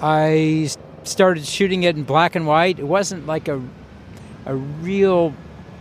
I 0.00 0.70
started 1.04 1.46
shooting 1.46 1.82
it 1.82 1.96
in 1.96 2.04
black 2.04 2.34
and 2.34 2.46
white. 2.46 2.78
It 2.78 2.86
wasn't 2.86 3.26
like 3.26 3.48
a 3.48 3.62
a 4.46 4.54
real 4.54 5.34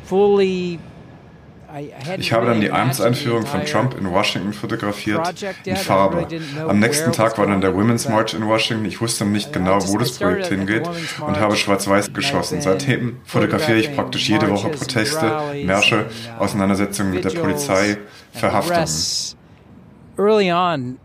fully 0.04 0.80
Ich 2.18 2.32
habe 2.32 2.46
dann 2.46 2.62
die 2.62 2.72
Amtseinführung 2.72 3.46
von 3.46 3.66
Trump 3.66 3.98
in 3.98 4.10
Washington 4.10 4.54
fotografiert, 4.54 5.44
in 5.66 5.76
Farbe. 5.76 6.28
Am 6.68 6.80
nächsten 6.80 7.12
Tag 7.12 7.38
war 7.38 7.48
dann 7.48 7.60
der 7.60 7.76
Women's 7.76 8.08
March 8.08 8.34
in 8.34 8.48
Washington. 8.48 8.86
Ich 8.86 9.02
wusste 9.02 9.26
nicht 9.26 9.52
genau, 9.52 9.80
wo 9.88 9.98
das 9.98 10.18
Projekt 10.18 10.48
hingeht 10.48 10.88
und 10.88 11.40
habe 11.40 11.56
schwarz-weiß 11.56 12.14
geschossen. 12.14 12.62
Seitdem 12.62 13.18
fotografiere 13.26 13.80
ich 13.80 13.94
praktisch 13.94 14.30
jede 14.30 14.50
Woche 14.50 14.70
Proteste, 14.70 15.32
Märsche, 15.66 16.06
Auseinandersetzungen 16.40 17.14
mit 17.14 17.26
der 17.26 17.32
Polizei, 17.32 17.98
Verhaftungen. 18.32 18.88
Early 20.18 20.50
on, 20.50 20.98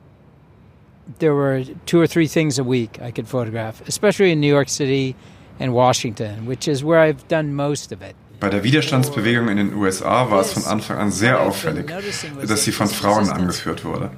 there 1.18 1.34
were 1.34 1.64
two 1.84 2.00
or 2.00 2.06
three 2.06 2.28
things 2.28 2.60
a 2.60 2.64
week 2.64 3.00
I 3.02 3.10
could 3.10 3.26
photograph, 3.26 3.82
especially 3.88 4.30
in 4.30 4.40
New 4.40 4.46
York 4.46 4.68
City 4.68 5.16
and 5.58 5.74
Washington, 5.74 6.46
which 6.46 6.68
is 6.68 6.84
where 6.84 7.00
I've 7.00 7.26
done 7.26 7.54
most 7.54 7.90
of 7.90 8.02
it. 8.02 8.14
Bei 8.40 8.48
der 8.48 8.64
Widerstandsbewegung 8.64 9.48
in 9.48 9.58
den 9.58 9.74
USA 9.74 10.30
war 10.30 10.40
es 10.40 10.52
von 10.52 10.64
Anfang 10.64 10.96
an 10.98 11.12
sehr 11.12 11.40
auffällig, 11.40 11.92
dass 12.46 12.64
sie 12.64 12.72
von 12.72 12.88
Frauen 12.88 13.28
angeführt 13.28 13.84
wurde. 13.84 14.10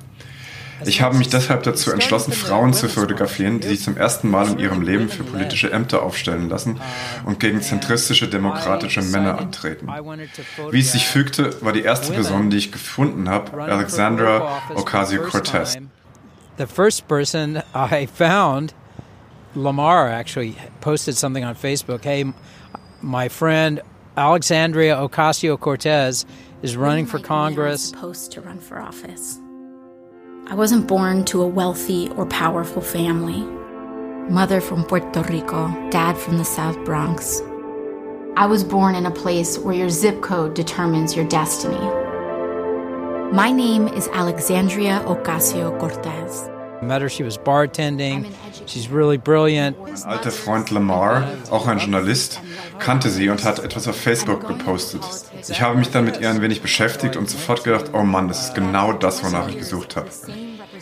Ich 0.84 1.02
habe 1.02 1.16
mich 1.16 1.28
deshalb 1.28 1.62
dazu 1.62 1.92
entschlossen, 1.92 2.32
Frauen 2.32 2.72
zu 2.72 2.88
fotografieren, 2.88 3.60
die 3.60 3.68
sich 3.68 3.82
zum 3.82 3.96
ersten 3.96 4.30
Mal 4.30 4.48
in 4.48 4.58
ihrem 4.58 4.82
Leben 4.82 5.08
für 5.08 5.22
politische 5.22 5.70
Ämter 5.70 6.02
aufstellen 6.02 6.48
lassen 6.48 6.80
und 7.24 7.40
gegen 7.40 7.60
zentristische 7.62 8.28
demokratische 8.28 9.02
Männer 9.02 9.38
antreten. 9.38 9.88
Wie 10.70 10.80
es 10.80 10.92
sich 10.92 11.06
fügte, 11.06 11.62
war 11.62 11.72
die 11.72 11.82
erste 11.82 12.12
Person, 12.12 12.50
die 12.50 12.56
ich 12.56 12.72
gefunden 12.72 13.28
habe, 13.28 13.62
Alexandra 13.62 14.62
Ocasio-Cortez. 14.74 15.78
The 16.58 16.66
first 16.66 17.08
person 17.08 17.62
I 17.74 18.06
found, 18.06 18.74
Lamar 19.54 20.08
actually 20.08 20.54
posted 20.80 21.16
something 21.16 21.44
on 21.44 21.54
Facebook. 21.54 22.04
Hey, 22.04 22.32
my 23.00 23.28
friend 23.28 23.82
Alexandria 24.16 24.96
Ocasio 24.96 25.58
Cortez 25.58 26.26
is 26.60 26.76
running 26.76 27.06
for 27.06 27.18
Congress. 27.18 27.88
Supposed 27.88 28.30
to 28.32 28.42
run 28.42 28.58
for 28.58 28.78
office. 28.78 29.40
I 30.48 30.54
wasn't 30.54 30.86
born 30.86 31.24
to 31.26 31.40
a 31.40 31.46
wealthy 31.46 32.10
or 32.10 32.26
powerful 32.26 32.82
family. 32.82 33.42
Mother 34.30 34.60
from 34.60 34.84
Puerto 34.84 35.22
Rico, 35.22 35.68
dad 35.90 36.18
from 36.18 36.36
the 36.36 36.44
South 36.44 36.76
Bronx. 36.84 37.40
I 38.36 38.44
was 38.44 38.62
born 38.62 38.94
in 38.96 39.06
a 39.06 39.10
place 39.10 39.58
where 39.58 39.74
your 39.74 39.88
zip 39.88 40.20
code 40.20 40.52
determines 40.52 41.16
your 41.16 41.26
destiny. 41.26 41.80
My 43.32 43.50
name 43.50 43.88
is 43.88 44.08
Alexandria 44.08 45.02
Ocasio 45.06 45.78
Cortez. 45.80 46.51
Met 46.82 47.00
her, 47.00 47.08
she 47.08 47.22
was 47.24 47.38
bartending. 47.38 48.26
She's 48.66 48.90
really 48.90 49.16
brilliant. 49.16 49.78
Mein 49.78 50.02
alter 50.04 50.32
Freund 50.32 50.70
Lamar, 50.70 51.28
auch 51.50 51.66
ein 51.68 51.78
Journalist, 51.78 52.40
kannte 52.78 53.08
sie 53.08 53.28
und 53.28 53.44
hat 53.44 53.60
etwas 53.60 53.86
auf 53.86 53.96
Facebook 53.96 54.48
gepostet. 54.48 55.02
Ich 55.48 55.62
habe 55.62 55.78
mich 55.78 55.90
dann 55.90 56.04
mit 56.04 56.20
ihr 56.20 56.28
ein 56.28 56.42
wenig 56.42 56.60
beschäftigt 56.60 57.16
und 57.16 57.30
sofort 57.30 57.62
gedacht, 57.62 57.90
oh 57.92 58.02
Mann, 58.02 58.28
das 58.28 58.46
ist 58.46 58.54
genau 58.54 58.92
das, 58.92 59.24
wonach 59.24 59.48
ich 59.48 59.58
gesucht 59.58 59.96
habe. 59.96 60.08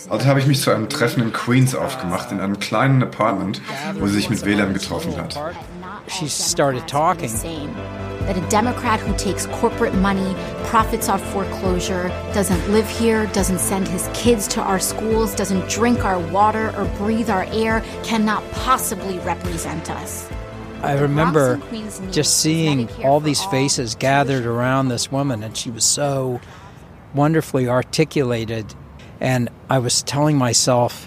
Also 0.09 0.27
habe 0.27 0.41
ich 0.41 0.47
mich 0.47 0.61
zu 0.61 0.71
einem 0.71 0.89
Treffen 0.89 1.23
in 1.23 1.33
Queens 1.33 1.75
aufgemacht, 1.75 2.33
in 2.33 2.41
einem 2.41 2.59
kleinen 2.59 3.03
Apartment, 3.03 3.61
wo 3.99 4.07
sie 4.07 4.15
sich 4.15 4.31
mit 4.31 4.45
WLAN 4.45 4.73
getroffen 4.73 5.17
hat. 5.19 5.39
She 6.09 6.29
started 6.29 6.87
talking. 6.87 7.31
That 8.21 8.37
a 8.37 8.49
Democrat 8.49 9.01
who 9.01 9.17
takes 9.17 9.47
corporate 9.47 9.95
money, 9.95 10.35
profits 10.65 11.09
off 11.09 11.23
foreclosure, 11.33 12.09
doesn't 12.33 12.71
live 12.71 12.89
here, 12.89 13.27
doesn't 13.29 13.59
send 13.59 13.89
his 13.89 14.09
kids 14.15 14.47
to 14.49 14.61
our 14.61 14.79
schools, 14.79 15.35
doesn't 15.35 15.69
drink 15.69 16.05
our 16.05 16.19
water 16.31 16.73
or 16.77 16.85
breathe 16.97 17.31
our 17.31 17.45
air, 17.45 17.83
cannot 18.05 18.49
possibly 18.53 19.19
represent 19.21 19.91
us. 19.91 20.31
I 20.83 20.99
remember 20.99 21.61
just 22.11 22.39
seeing 22.39 22.89
all 23.05 23.21
these 23.21 23.45
faces 23.45 23.95
gathered 23.95 24.47
around 24.47 24.89
this 24.89 25.13
woman, 25.13 25.43
and 25.43 25.57
she 25.57 25.71
was 25.71 25.85
so 25.85 26.41
wonderfully 27.15 27.69
articulated. 27.69 28.75
And 29.21 29.51
I 29.69 29.79
was 29.79 30.03
telling 30.03 30.39
myself, 30.39 31.07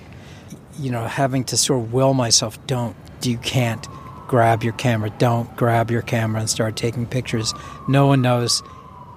you 0.78 0.91
know, 0.91 1.06
having 1.06 1.43
to 1.45 1.58
sort 1.58 1.82
of 1.82 1.93
will 1.93 2.13
myself, 2.13 2.63
don't, 2.67 2.95
you 3.23 3.38
can't 3.38 3.88
grab 4.27 4.63
your 4.63 4.73
camera, 4.73 5.09
don't 5.17 5.55
grab 5.55 5.91
your 5.91 6.01
camera 6.01 6.41
and 6.41 6.49
start 6.49 6.75
taking 6.75 7.05
pictures. 7.05 7.53
No 7.88 8.07
one 8.07 8.21
knows, 8.21 8.63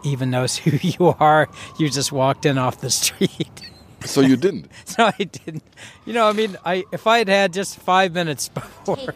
even 0.04 0.30
knows 0.30 0.56
who 0.58 0.78
you 0.82 1.14
are. 1.20 1.48
You 1.78 1.88
just 1.88 2.12
walked 2.12 2.46
in 2.46 2.58
off 2.58 2.80
the 2.80 2.90
street. 3.02 3.62
So 4.04 4.20
you 4.20 4.36
didn't? 4.36 4.70
no, 4.98 5.10
I 5.18 5.24
didn't. 5.24 5.64
You 6.04 6.12
know, 6.12 6.28
I 6.28 6.32
mean, 6.32 6.56
I 6.64 6.84
if 6.92 7.06
I 7.06 7.18
had 7.18 7.28
had 7.28 7.52
just 7.52 7.78
five 7.78 8.12
minutes 8.12 8.48
before. 8.48 9.14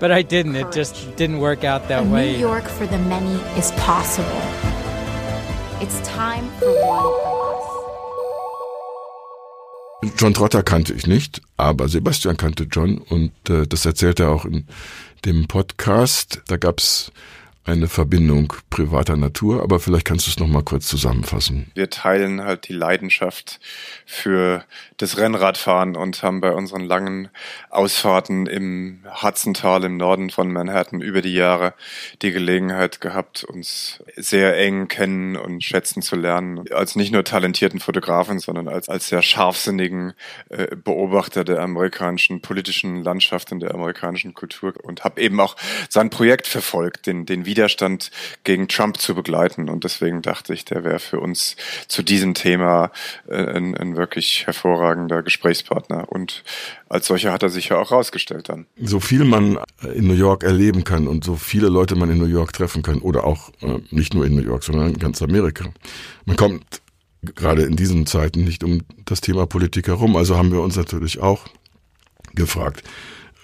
But 0.00 0.10
I 0.10 0.22
didn't. 0.22 0.56
It 0.56 0.72
just 0.72 1.14
didn't 1.16 1.38
work 1.38 1.62
out 1.62 1.86
that 1.88 2.02
a 2.02 2.10
way. 2.10 2.32
New 2.32 2.38
York 2.38 2.64
for 2.64 2.86
the 2.88 2.98
many 2.98 3.34
is 3.56 3.70
possible. 3.72 4.28
It's 5.80 6.00
time 6.00 6.50
for 6.58 6.72
one 6.84 7.39
John 10.16 10.34
Trotter 10.34 10.62
kannte 10.62 10.94
ich 10.94 11.06
nicht, 11.06 11.42
aber 11.56 11.88
Sebastian 11.88 12.36
kannte 12.36 12.64
John 12.70 12.98
und 12.98 13.32
äh, 13.48 13.66
das 13.66 13.84
erzählt 13.84 14.20
er 14.20 14.30
auch 14.30 14.44
in 14.44 14.66
dem 15.24 15.46
Podcast. 15.46 16.40
Da 16.46 16.56
gab's 16.56 17.12
eine 17.64 17.88
Verbindung 17.88 18.54
privater 18.70 19.16
Natur, 19.16 19.62
aber 19.62 19.80
vielleicht 19.80 20.06
kannst 20.06 20.26
du 20.26 20.30
es 20.30 20.38
noch 20.38 20.46
mal 20.46 20.62
kurz 20.62 20.86
zusammenfassen. 20.86 21.70
Wir 21.74 21.90
teilen 21.90 22.42
halt 22.42 22.68
die 22.68 22.72
Leidenschaft 22.72 23.60
für 24.06 24.64
das 24.96 25.18
Rennradfahren 25.18 25.94
und 25.94 26.22
haben 26.22 26.40
bei 26.40 26.52
unseren 26.52 26.82
langen 26.82 27.28
Ausfahrten 27.68 28.46
im 28.46 29.04
Hudsontal 29.22 29.84
im 29.84 29.98
Norden 29.98 30.30
von 30.30 30.50
Manhattan 30.50 31.00
über 31.02 31.20
die 31.20 31.34
Jahre 31.34 31.74
die 32.22 32.32
Gelegenheit 32.32 33.00
gehabt, 33.00 33.44
uns 33.44 34.02
sehr 34.16 34.56
eng 34.56 34.88
kennen 34.88 35.36
und 35.36 35.62
schätzen 35.62 36.02
zu 36.02 36.16
lernen. 36.16 36.64
Als 36.72 36.96
nicht 36.96 37.12
nur 37.12 37.24
talentierten 37.24 37.80
Fotografen, 37.80 38.38
sondern 38.38 38.68
als, 38.68 38.88
als 38.88 39.08
sehr 39.08 39.22
scharfsinnigen 39.22 40.14
äh, 40.48 40.74
Beobachter 40.76 41.44
der 41.44 41.60
amerikanischen 41.60 42.40
politischen 42.40 43.02
Landschaft 43.02 43.52
und 43.52 43.60
der 43.60 43.74
amerikanischen 43.74 44.32
Kultur 44.32 44.72
und 44.82 45.04
habe 45.04 45.20
eben 45.20 45.40
auch 45.40 45.56
sein 45.88 46.10
Projekt 46.10 46.46
verfolgt, 46.46 47.06
den, 47.06 47.26
den 47.26 47.44
Widerstand 47.50 48.12
gegen 48.44 48.68
Trump 48.68 48.98
zu 48.98 49.14
begleiten. 49.14 49.68
Und 49.68 49.82
deswegen 49.82 50.22
dachte 50.22 50.54
ich, 50.54 50.64
der 50.64 50.84
wäre 50.84 51.00
für 51.00 51.18
uns 51.18 51.56
zu 51.88 52.04
diesem 52.04 52.34
Thema 52.34 52.92
äh, 53.28 53.34
ein, 53.34 53.76
ein 53.76 53.96
wirklich 53.96 54.46
hervorragender 54.46 55.24
Gesprächspartner. 55.24 56.10
Und 56.10 56.44
als 56.88 57.08
solcher 57.08 57.32
hat 57.32 57.42
er 57.42 57.50
sich 57.50 57.70
ja 57.70 57.78
auch 57.78 57.90
rausgestellt 57.90 58.48
dann. 58.48 58.66
So 58.80 59.00
viel 59.00 59.24
man 59.24 59.58
in 59.94 60.06
New 60.06 60.14
York 60.14 60.44
erleben 60.44 60.84
kann 60.84 61.08
und 61.08 61.24
so 61.24 61.34
viele 61.34 61.68
Leute 61.68 61.96
man 61.96 62.10
in 62.10 62.18
New 62.18 62.26
York 62.26 62.52
treffen 62.52 62.82
kann 62.82 63.00
oder 63.00 63.24
auch 63.24 63.50
äh, 63.60 63.80
nicht 63.90 64.14
nur 64.14 64.24
in 64.24 64.36
New 64.36 64.42
York, 64.42 64.62
sondern 64.62 64.90
in 64.90 64.98
ganz 64.98 65.20
Amerika. 65.20 65.66
Man 66.24 66.36
kommt 66.36 66.80
gerade 67.22 67.62
in 67.62 67.76
diesen 67.76 68.06
Zeiten 68.06 68.44
nicht 68.44 68.62
um 68.64 68.82
das 69.04 69.20
Thema 69.20 69.46
Politik 69.46 69.88
herum. 69.88 70.16
Also 70.16 70.36
haben 70.36 70.52
wir 70.52 70.60
uns 70.60 70.76
natürlich 70.76 71.18
auch 71.18 71.46
gefragt, 72.34 72.82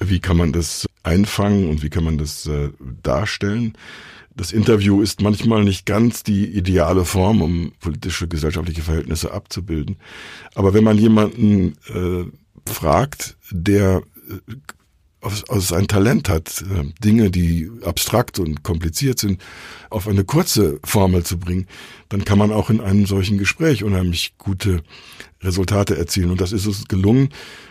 wie 0.00 0.20
kann 0.20 0.37
man 0.37 0.52
das 0.52 0.87
einfangen 1.02 1.68
und 1.68 1.82
wie 1.82 1.90
kann 1.90 2.04
man 2.04 2.18
das 2.18 2.46
äh, 2.46 2.70
darstellen. 3.02 3.76
Das 4.35 4.52
Interview 4.52 5.00
ist 5.00 5.22
manchmal 5.22 5.64
nicht 5.64 5.87
ganz 5.87 6.22
die 6.22 6.44
ideale 6.46 7.06
Form, 7.06 7.40
um 7.40 7.72
politische, 7.80 8.28
gesellschaftliche 8.28 8.82
Verhältnisse 8.82 9.32
abzubilden. 9.32 9.96
Aber 10.54 10.74
wenn 10.74 10.85
man 10.85 10.98
jemanden 10.98 11.78
äh, 11.88 12.70
fragt, 12.70 13.37
der 13.50 14.02
äh, 14.28 14.54
aus 15.48 15.72
ein 15.72 15.88
Talent 15.88 16.28
hat, 16.28 16.62
äh, 16.62 16.85
Dinge, 17.02 17.30
die 17.30 17.70
abstrakt 17.82 18.38
und 18.38 18.62
kompliziert 18.62 19.18
sind, 19.18 19.42
auf 19.88 20.06
eine 20.06 20.24
kurze 20.24 20.80
Formel 20.85 21.24
zu 21.24 21.38
bringen, 21.38 21.66
dann 22.11 22.24
kann 22.24 22.38
man 22.38 22.52
auch 22.52 22.68
in 22.68 22.80
einem 22.80 23.06
solchen 23.06 23.38
Gespräch 23.38 23.85
unheimlich 23.85 24.35
gute 24.38 24.82
Resultate 25.40 25.96
erzielen. 25.96 26.30
Und 26.30 26.40
das 26.40 26.52
ist 26.52 26.66
uns 26.66 26.87
gelungen 26.88 27.30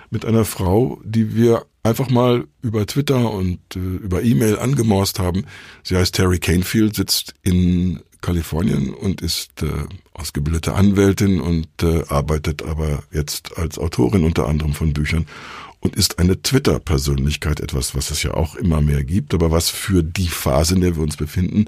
mit 0.09 0.25
einer 0.25 0.45
Frau, 0.45 0.99
die 1.03 1.35
wir 1.35 1.65
einfach 1.83 2.09
mal 2.09 2.45
über 2.61 2.85
Twitter 2.85 3.31
und 3.31 3.59
äh, 3.75 3.79
über 3.79 4.23
E-Mail 4.23 4.57
angemorst 4.59 5.19
haben. 5.19 5.45
Sie 5.83 5.95
heißt 5.95 6.15
Terry 6.15 6.39
Canefield, 6.39 6.95
sitzt 6.95 7.33
in 7.43 8.01
Kalifornien 8.21 8.93
und 8.93 9.21
ist 9.21 9.61
äh, 9.61 9.67
ausgebildete 10.13 10.73
Anwältin 10.73 11.39
und 11.39 11.67
äh, 11.83 12.03
arbeitet 12.09 12.63
aber 12.63 13.03
jetzt 13.11 13.57
als 13.57 13.77
Autorin 13.77 14.23
unter 14.23 14.47
anderem 14.47 14.73
von 14.73 14.93
Büchern 14.93 15.27
und 15.79 15.95
ist 15.95 16.17
eine 16.17 16.41
Twitter-Persönlichkeit, 16.41 17.59
etwas, 17.59 17.93
was 17.93 18.09
es 18.09 18.23
ja 18.23 18.33
auch 18.33 18.55
immer 18.55 18.81
mehr 18.81 19.03
gibt, 19.03 19.35
aber 19.35 19.51
was 19.51 19.69
für 19.69 20.01
die 20.03 20.27
Phase, 20.27 20.73
in 20.73 20.81
der 20.81 20.95
wir 20.95 21.03
uns 21.03 21.17
befinden, 21.17 21.65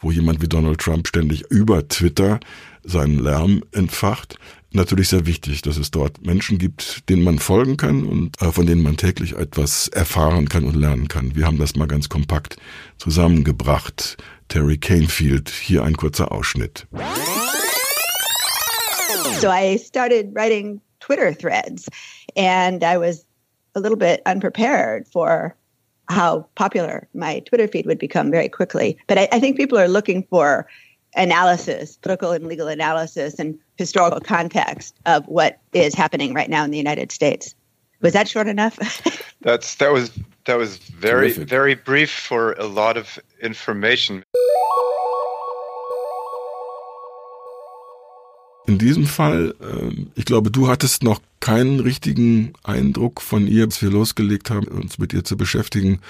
wo 0.00 0.10
jemand 0.10 0.42
wie 0.42 0.48
Donald 0.48 0.80
Trump 0.80 1.06
ständig 1.06 1.42
über 1.48 1.86
Twitter 1.86 2.40
seinen 2.82 3.20
Lärm 3.20 3.62
entfacht, 3.70 4.40
natürlich 4.74 5.08
sehr 5.08 5.26
wichtig, 5.26 5.62
dass 5.62 5.76
es 5.76 5.90
dort 5.90 6.24
Menschen 6.24 6.58
gibt, 6.58 7.08
denen 7.08 7.22
man 7.22 7.38
folgen 7.38 7.76
kann 7.76 8.04
und 8.04 8.40
äh, 8.40 8.52
von 8.52 8.66
denen 8.66 8.82
man 8.82 8.96
täglich 8.96 9.36
etwas 9.36 9.88
erfahren 9.88 10.48
kann 10.48 10.64
und 10.64 10.74
lernen 10.74 11.08
kann. 11.08 11.34
Wir 11.34 11.46
haben 11.46 11.58
das 11.58 11.76
mal 11.76 11.88
ganz 11.88 12.08
kompakt 12.08 12.56
zusammengebracht. 12.98 14.16
Terry 14.48 14.76
Canefield, 14.78 15.48
hier 15.48 15.82
ein 15.82 15.96
kurzer 15.96 16.30
Ausschnitt. 16.32 16.86
So 19.40 19.48
I 19.48 19.78
started 19.78 20.34
writing 20.34 20.80
Twitter 21.00 21.32
threads 21.36 21.88
and 22.36 22.82
I 22.84 22.96
was 22.98 23.24
a 23.74 23.80
little 23.80 23.96
bit 23.96 24.20
unprepared 24.26 25.08
for 25.08 25.56
how 26.08 26.46
popular 26.54 27.08
my 27.14 27.40
Twitter 27.40 27.66
feed 27.66 27.86
would 27.86 27.98
become 27.98 28.30
very 28.30 28.48
quickly. 28.48 28.98
But 29.06 29.18
I, 29.18 29.28
I 29.32 29.40
think 29.40 29.56
people 29.56 29.78
are 29.78 29.88
looking 29.88 30.24
for 30.28 30.66
analysis, 31.14 31.96
political 31.96 32.32
and 32.32 32.46
legal 32.46 32.68
analysis, 32.68 33.38
and 33.38 33.58
historical 33.76 34.20
context 34.20 34.94
of 35.06 35.26
what 35.26 35.58
is 35.72 35.94
happening 35.94 36.34
right 36.34 36.50
now 36.50 36.64
in 36.64 36.70
the 36.70 36.78
United 36.78 37.12
States. 37.12 37.54
Was 38.00 38.12
that 38.12 38.28
short 38.28 38.48
enough? 38.48 38.78
That's 39.42 39.76
that 39.76 39.92
was 39.92 40.10
that 40.44 40.58
was 40.58 40.76
very 40.78 41.28
Terrific. 41.32 41.48
very 41.48 41.74
brief 41.74 42.10
for 42.10 42.52
a 42.54 42.66
lot 42.66 42.96
of 42.96 43.18
information. 43.40 44.24
In 48.66 48.78
diesem 48.78 49.06
Fall, 49.06 49.54
äh, 49.60 50.06
ich 50.14 50.24
glaube, 50.24 50.50
du 50.50 50.68
hattest 50.68 51.02
noch 51.02 51.20
keinen 51.40 51.80
richtigen 51.80 52.52
Eindruck 52.62 53.20
von 53.20 53.46
ihr, 53.48 53.64
als 53.64 53.82
wir 53.82 53.90
losgelegt 53.90 54.50
haben, 54.50 54.68
uns 54.68 54.98
mit 54.98 55.12
ihr 55.12 55.24
zu 55.24 55.36
beschäftigen. 55.36 56.00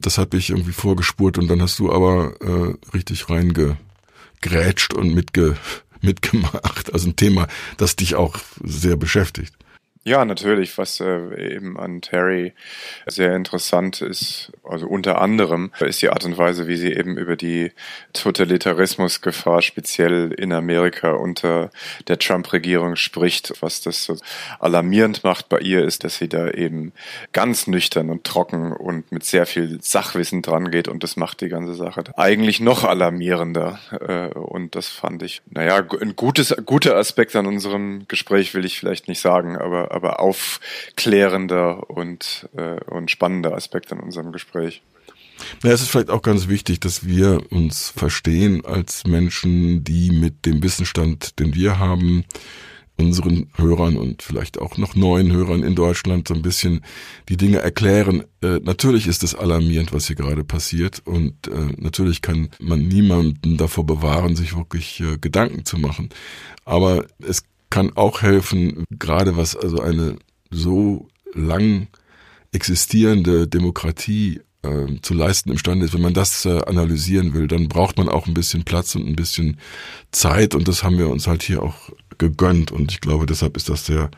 Das 0.00 0.18
habe 0.18 0.36
ich 0.36 0.50
irgendwie 0.50 0.72
vorgespurt 0.72 1.38
und 1.38 1.48
dann 1.48 1.62
hast 1.62 1.78
du 1.78 1.92
aber 1.92 2.34
äh, 2.40 2.74
richtig 2.94 3.30
reingegrätscht 3.30 4.92
und 4.92 5.14
mitge 5.14 5.56
mitgemacht. 6.04 6.92
Also 6.92 7.08
ein 7.08 7.16
Thema, 7.16 7.48
das 7.76 7.96
dich 7.96 8.14
auch 8.14 8.36
sehr 8.62 8.96
beschäftigt. 8.96 9.54
Ja, 10.06 10.26
natürlich. 10.26 10.76
Was 10.76 11.00
äh, 11.00 11.54
eben 11.54 11.78
an 11.78 12.02
Terry 12.02 12.52
sehr 13.06 13.34
interessant 13.34 14.02
ist, 14.02 14.52
also 14.62 14.86
unter 14.86 15.18
anderem, 15.18 15.72
ist 15.80 16.02
die 16.02 16.10
Art 16.10 16.26
und 16.26 16.36
Weise, 16.36 16.68
wie 16.68 16.76
sie 16.76 16.92
eben 16.92 17.16
über 17.16 17.36
die 17.36 17.72
Totalitarismusgefahr 18.12 19.62
speziell 19.62 20.30
in 20.32 20.52
Amerika 20.52 21.12
unter 21.12 21.70
der 22.06 22.18
Trump-Regierung 22.18 22.96
spricht. 22.96 23.54
Was 23.62 23.80
das 23.80 24.04
so 24.04 24.18
alarmierend 24.60 25.24
macht 25.24 25.48
bei 25.48 25.60
ihr, 25.60 25.82
ist, 25.82 26.04
dass 26.04 26.18
sie 26.18 26.28
da 26.28 26.50
eben 26.50 26.92
ganz 27.32 27.66
nüchtern 27.66 28.10
und 28.10 28.24
trocken 28.24 28.74
und 28.74 29.10
mit 29.10 29.24
sehr 29.24 29.46
viel 29.46 29.78
Sachwissen 29.80 30.42
dran 30.42 30.70
geht 30.70 30.86
und 30.86 31.02
das 31.02 31.16
macht 31.16 31.40
die 31.40 31.48
ganze 31.48 31.74
Sache 31.74 32.04
eigentlich 32.16 32.60
noch 32.60 32.84
alarmierender. 32.84 33.78
Äh, 34.06 34.38
und 34.38 34.74
das 34.74 34.88
fand 34.88 35.22
ich, 35.22 35.40
naja, 35.48 35.82
ein 35.98 36.14
gutes, 36.14 36.54
guter 36.66 36.96
Aspekt 36.96 37.34
an 37.36 37.46
unserem 37.46 38.04
Gespräch 38.06 38.52
will 38.52 38.66
ich 38.66 38.78
vielleicht 38.78 39.08
nicht 39.08 39.20
sagen, 39.20 39.56
aber 39.56 39.93
aber 39.94 40.20
aufklärender 40.20 41.88
und, 41.88 42.48
äh, 42.56 42.80
und 42.84 43.10
spannender 43.10 43.54
Aspekt 43.54 43.92
an 43.92 44.00
unserem 44.00 44.32
Gespräch. 44.32 44.82
Ja, 45.62 45.72
es 45.72 45.82
ist 45.82 45.90
vielleicht 45.90 46.10
auch 46.10 46.22
ganz 46.22 46.48
wichtig, 46.48 46.80
dass 46.80 47.06
wir 47.06 47.40
uns 47.50 47.90
verstehen 47.90 48.64
als 48.64 49.04
Menschen, 49.06 49.82
die 49.84 50.10
mit 50.10 50.46
dem 50.46 50.62
Wissensstand, 50.62 51.38
den 51.38 51.54
wir 51.54 51.78
haben, 51.78 52.24
unseren 52.96 53.48
Hörern 53.54 53.96
und 53.96 54.22
vielleicht 54.22 54.58
auch 54.58 54.78
noch 54.78 54.94
neuen 54.94 55.32
Hörern 55.32 55.64
in 55.64 55.74
Deutschland 55.74 56.28
so 56.28 56.34
ein 56.34 56.42
bisschen 56.42 56.84
die 57.28 57.36
Dinge 57.36 57.58
erklären. 57.58 58.24
Äh, 58.40 58.60
natürlich 58.62 59.08
ist 59.08 59.24
es 59.24 59.34
alarmierend, 59.34 59.92
was 59.92 60.06
hier 60.06 60.16
gerade 60.16 60.44
passiert 60.44 61.02
und 61.04 61.48
äh, 61.48 61.74
natürlich 61.76 62.22
kann 62.22 62.50
man 62.60 62.86
niemanden 62.86 63.56
davor 63.56 63.84
bewahren, 63.84 64.36
sich 64.36 64.56
wirklich 64.56 65.00
äh, 65.00 65.18
Gedanken 65.18 65.64
zu 65.64 65.76
machen. 65.76 66.10
Aber 66.64 67.06
es 67.18 67.42
kann 67.74 67.96
auch 67.96 68.22
helfen, 68.22 68.84
gerade 68.88 69.36
was 69.36 69.56
also 69.56 69.80
eine 69.80 70.14
so 70.48 71.08
lang 71.32 71.88
existierende 72.52 73.48
Demokratie 73.48 74.42
äh, 74.62 74.86
zu 75.02 75.12
leisten 75.12 75.50
imstande 75.50 75.84
ist. 75.84 75.92
Wenn 75.92 76.00
man 76.00 76.14
das 76.14 76.44
äh, 76.44 76.60
analysieren 76.66 77.34
will, 77.34 77.48
dann 77.48 77.66
braucht 77.66 77.98
man 77.98 78.08
auch 78.08 78.28
ein 78.28 78.34
bisschen 78.34 78.62
Platz 78.62 78.94
und 78.94 79.08
ein 79.08 79.16
bisschen 79.16 79.58
Zeit 80.12 80.54
und 80.54 80.68
das 80.68 80.84
haben 80.84 80.98
wir 80.98 81.08
uns 81.08 81.26
halt 81.26 81.42
hier 81.42 81.64
auch 81.64 81.90
gegönnt 82.16 82.70
und 82.70 82.92
ich 82.92 83.00
glaube, 83.00 83.26
deshalb 83.26 83.56
ist 83.56 83.68
das 83.68 83.86
sehr 83.86 84.08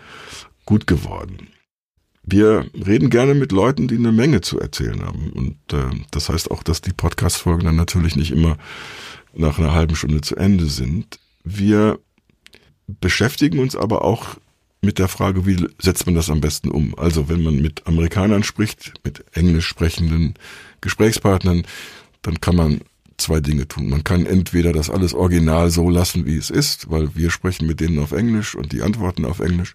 gut 0.66 0.87
geworden. 0.87 1.49
Wir 2.25 2.66
reden 2.75 3.09
gerne 3.09 3.35
mit 3.35 3.53
Leuten, 3.53 3.88
die 3.88 3.97
eine 3.97 4.12
Menge 4.12 4.42
zu 4.42 4.61
erzählen 4.61 5.01
haben 5.01 5.31
und 5.31 5.57
äh, 5.73 5.97
das 6.11 6.29
heißt 6.29 6.51
auch, 6.51 6.62
dass 6.62 6.83
die 6.83 6.92
Podcast-Folgen 6.92 7.64
dann 7.64 7.77
natürlich 7.77 8.16
nicht 8.16 8.33
immer 8.33 8.59
nach 9.33 9.59
einer 9.59 9.73
halben 9.73 9.97
Stunde 9.97 10.21
zu 10.21 10.37
Ende 10.37 10.66
sind. 10.66 11.19
Wir 11.42 11.99
beschäftigen 12.87 13.59
uns 13.59 13.77
aber 13.77 14.03
auch 14.03 14.37
mit 14.83 14.99
der 14.99 15.09
Frage, 15.09 15.46
wie 15.46 15.66
setzt 15.81 16.07
man 16.07 16.14
das 16.14 16.31
am 16.31 16.40
besten 16.40 16.70
um? 16.70 16.96
Also 16.99 17.29
wenn 17.29 17.42
man 17.42 17.61
mit 17.61 17.87
Amerikanern 17.87 18.42
spricht, 18.42 18.94
mit 19.05 19.25
englisch 19.33 19.66
sprechenden 19.66 20.35
Gesprächspartnern, 20.81 21.64
dann 22.22 22.40
kann 22.40 22.57
man 22.57 22.81
zwei 23.16 23.40
Dinge 23.40 23.66
tun. 23.66 23.88
Man 23.88 24.05
kann 24.05 24.27
entweder 24.27 24.72
das 24.72 24.90
alles 24.90 25.14
original 25.14 25.70
so 25.70 25.88
lassen, 25.90 26.27
wie 26.27 26.37
es 26.37 26.51
ist, 26.51 26.90
weil 26.90 27.14
wir 27.14 27.31
sprechen 27.31 27.66
mit 27.66 27.81
denen 27.81 27.99
auf 27.99 28.12
Englisch 28.12 28.55
und 28.55 28.72
die 28.72 28.83
antworten 28.83 29.25
auf 29.25 29.40
Englisch. 29.40 29.75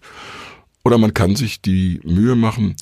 Oder 0.84 0.98
man 0.98 1.14
kann 1.14 1.36
sich 1.36 1.60
die 1.60 2.00
Mühe 2.04 2.36
machen, 2.36 2.76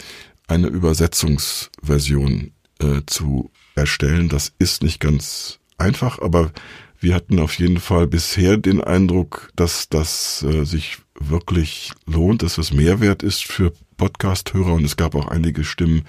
eine 0.47 0.69
Übersetzungsversion 0.69 2.53
äh, 2.79 3.03
zu 3.07 3.51
erstellen. 3.75 4.29
Das 4.29 4.53
ist 4.59 4.83
nicht 4.83 5.01
ganz 5.01 5.59
einfach, 5.79 6.21
aber 6.21 6.53
wir 7.01 7.15
hatten 7.15 7.39
auf 7.39 7.59
jeden 7.59 7.81
Fall 7.81 8.07
bisher 8.07 8.59
den 8.59 8.83
Eindruck, 8.83 9.51
dass 9.57 9.89
das 9.89 10.43
äh, 10.43 10.65
sich 10.65 10.99
wirklich 11.19 11.93
lohnt, 12.07 12.43
dass 12.43 12.59
es 12.59 12.73
Mehrwert 12.73 13.23
ist 13.23 13.45
für 13.45 13.73
Podcast-Hörer. 13.97 14.75
Und 14.75 14.85
es 14.85 14.97
gab 14.97 15.15
auch 15.15 15.27
einige 15.29 15.65
Stimmen 15.65 16.05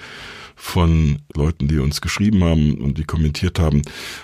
von 0.56 1.20
Leuten, 1.34 1.68
die 1.68 1.80
uns 1.80 2.02
geschrieben 2.02 2.44
haben 2.44 2.76
und 2.76 2.98
die 2.98 3.06
kommentiert 3.06 3.58
haben, 3.58 3.82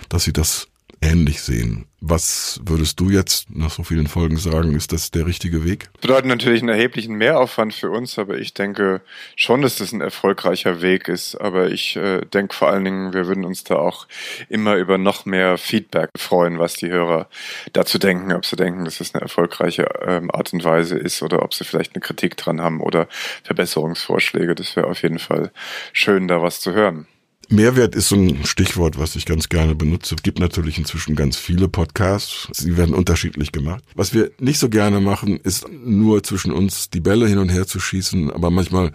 dass 0.08 0.24
sie 0.24 0.32
das 0.32 0.67
ähnlich 1.00 1.42
sehen. 1.42 1.86
Was 2.00 2.60
würdest 2.64 3.00
du 3.00 3.10
jetzt 3.10 3.50
nach 3.50 3.72
so 3.72 3.82
vielen 3.82 4.06
Folgen 4.06 4.36
sagen, 4.36 4.76
ist 4.76 4.92
das 4.92 5.10
der 5.10 5.26
richtige 5.26 5.64
Weg? 5.64 5.88
Das 5.94 6.02
bedeutet 6.02 6.26
natürlich 6.26 6.62
einen 6.62 6.68
erheblichen 6.68 7.16
Mehraufwand 7.16 7.74
für 7.74 7.90
uns, 7.90 8.20
aber 8.20 8.38
ich 8.38 8.54
denke 8.54 9.00
schon, 9.34 9.62
dass 9.62 9.78
das 9.78 9.90
ein 9.92 10.00
erfolgreicher 10.00 10.80
Weg 10.80 11.08
ist. 11.08 11.34
Aber 11.34 11.70
ich 11.70 11.96
äh, 11.96 12.20
denke 12.20 12.54
vor 12.54 12.68
allen 12.68 12.84
Dingen, 12.84 13.12
wir 13.14 13.26
würden 13.26 13.44
uns 13.44 13.64
da 13.64 13.74
auch 13.74 14.06
immer 14.48 14.76
über 14.76 14.96
noch 14.96 15.26
mehr 15.26 15.58
Feedback 15.58 16.10
freuen, 16.16 16.60
was 16.60 16.74
die 16.74 16.88
Hörer 16.88 17.28
dazu 17.72 17.98
denken, 17.98 18.32
ob 18.32 18.46
sie 18.46 18.54
denken, 18.54 18.84
dass 18.84 18.98
das 18.98 19.12
eine 19.12 19.22
erfolgreiche 19.22 19.88
ähm, 20.06 20.30
Art 20.30 20.52
und 20.52 20.62
Weise 20.62 20.96
ist 20.96 21.22
oder 21.22 21.42
ob 21.42 21.52
sie 21.52 21.64
vielleicht 21.64 21.96
eine 21.96 22.00
Kritik 22.00 22.36
dran 22.36 22.60
haben 22.60 22.80
oder 22.80 23.08
Verbesserungsvorschläge. 23.42 24.54
Das 24.54 24.76
wäre 24.76 24.86
auf 24.86 25.02
jeden 25.02 25.18
Fall 25.18 25.50
schön, 25.92 26.28
da 26.28 26.42
was 26.42 26.60
zu 26.60 26.74
hören. 26.74 27.08
Mehrwert 27.50 27.94
ist 27.94 28.08
so 28.08 28.16
ein 28.16 28.44
Stichwort, 28.44 28.98
was 28.98 29.16
ich 29.16 29.24
ganz 29.24 29.48
gerne 29.48 29.74
benutze. 29.74 30.14
Es 30.14 30.22
gibt 30.22 30.38
natürlich 30.38 30.76
inzwischen 30.76 31.16
ganz 31.16 31.36
viele 31.38 31.66
Podcasts. 31.66 32.48
Sie 32.52 32.76
werden 32.76 32.94
unterschiedlich 32.94 33.52
gemacht. 33.52 33.82
Was 33.94 34.12
wir 34.12 34.30
nicht 34.38 34.58
so 34.58 34.68
gerne 34.68 35.00
machen, 35.00 35.38
ist 35.38 35.66
nur 35.70 36.22
zwischen 36.22 36.52
uns 36.52 36.90
die 36.90 37.00
Bälle 37.00 37.26
hin 37.26 37.38
und 37.38 37.48
her 37.48 37.66
zu 37.66 37.80
schießen. 37.80 38.30
Aber 38.30 38.50
manchmal 38.50 38.92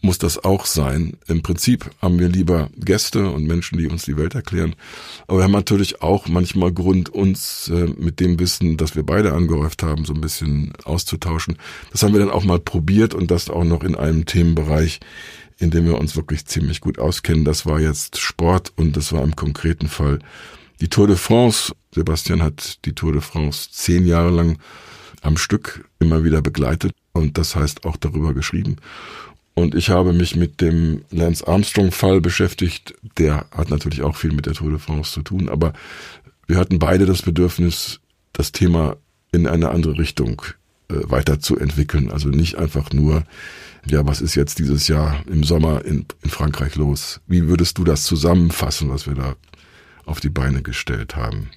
muss 0.00 0.18
das 0.18 0.44
auch 0.44 0.64
sein. 0.64 1.16
Im 1.26 1.42
Prinzip 1.42 1.90
haben 2.00 2.20
wir 2.20 2.28
lieber 2.28 2.70
Gäste 2.76 3.30
und 3.30 3.46
Menschen, 3.46 3.78
die 3.78 3.88
uns 3.88 4.04
die 4.04 4.16
Welt 4.16 4.34
erklären. 4.34 4.76
Aber 5.26 5.38
wir 5.38 5.44
haben 5.44 5.52
natürlich 5.52 6.00
auch 6.00 6.28
manchmal 6.28 6.72
Grund, 6.72 7.08
uns 7.08 7.68
äh, 7.68 7.88
mit 7.98 8.20
dem 8.20 8.38
Wissen, 8.38 8.76
das 8.76 8.94
wir 8.94 9.02
beide 9.02 9.32
angehäuft 9.32 9.82
haben, 9.82 10.04
so 10.04 10.14
ein 10.14 10.20
bisschen 10.20 10.72
auszutauschen. 10.84 11.58
Das 11.90 12.02
haben 12.02 12.12
wir 12.12 12.20
dann 12.20 12.30
auch 12.30 12.44
mal 12.44 12.60
probiert 12.60 13.12
und 13.12 13.30
das 13.30 13.50
auch 13.50 13.64
noch 13.64 13.82
in 13.82 13.96
einem 13.96 14.24
Themenbereich, 14.24 15.00
in 15.58 15.70
dem 15.70 15.86
wir 15.86 15.98
uns 15.98 16.16
wirklich 16.16 16.46
ziemlich 16.46 16.80
gut 16.80 16.98
auskennen. 16.98 17.44
Das 17.44 17.66
war 17.66 17.80
jetzt 17.80 18.18
Sport 18.18 18.72
und 18.76 18.96
das 18.96 19.12
war 19.12 19.22
im 19.22 19.36
konkreten 19.36 19.88
Fall 19.88 20.20
die 20.80 20.88
Tour 20.88 21.08
de 21.08 21.16
France. 21.16 21.72
Sebastian 21.94 22.42
hat 22.42 22.84
die 22.84 22.94
Tour 22.94 23.12
de 23.12 23.20
France 23.20 23.68
zehn 23.72 24.06
Jahre 24.06 24.30
lang 24.30 24.58
am 25.22 25.36
Stück 25.36 25.88
immer 25.98 26.22
wieder 26.22 26.42
begleitet 26.42 26.92
und 27.12 27.38
das 27.38 27.56
heißt 27.56 27.84
auch 27.84 27.96
darüber 27.96 28.34
geschrieben. 28.34 28.76
Und 29.54 29.74
ich 29.74 29.90
habe 29.90 30.12
mich 30.12 30.36
mit 30.36 30.60
dem 30.60 31.02
Lance 31.10 31.46
Armstrong-Fall 31.48 32.20
beschäftigt. 32.20 32.94
Der 33.16 33.46
hat 33.50 33.70
natürlich 33.70 34.02
auch 34.02 34.14
viel 34.14 34.32
mit 34.32 34.46
der 34.46 34.52
Tour 34.52 34.70
de 34.70 34.78
France 34.78 35.10
zu 35.12 35.22
tun, 35.22 35.48
aber 35.48 35.72
wir 36.46 36.56
hatten 36.56 36.78
beide 36.78 37.06
das 37.06 37.22
Bedürfnis, 37.22 37.98
das 38.32 38.52
Thema 38.52 38.96
in 39.32 39.48
eine 39.48 39.70
andere 39.70 39.98
Richtung 39.98 40.42
äh, 40.88 40.94
weiterzuentwickeln. 41.10 42.12
Also 42.12 42.28
nicht 42.28 42.56
einfach 42.56 42.92
nur, 42.92 43.24
ja, 43.86 44.06
was 44.06 44.20
ist 44.20 44.34
jetzt 44.34 44.58
dieses 44.58 44.88
Jahr 44.88 45.22
im 45.26 45.44
Sommer 45.44 45.84
in, 45.84 46.06
in 46.22 46.30
Frankreich 46.30 46.76
los? 46.76 47.20
Wie 47.26 47.48
würdest 47.48 47.78
du 47.78 47.84
das 47.84 48.04
zusammenfassen, 48.04 48.90
was 48.90 49.06
wir 49.06 49.14
da 49.14 49.36
auf 50.04 50.20
die 50.20 50.30
Beine 50.30 50.62
gestellt 50.62 51.16
haben? 51.16 51.50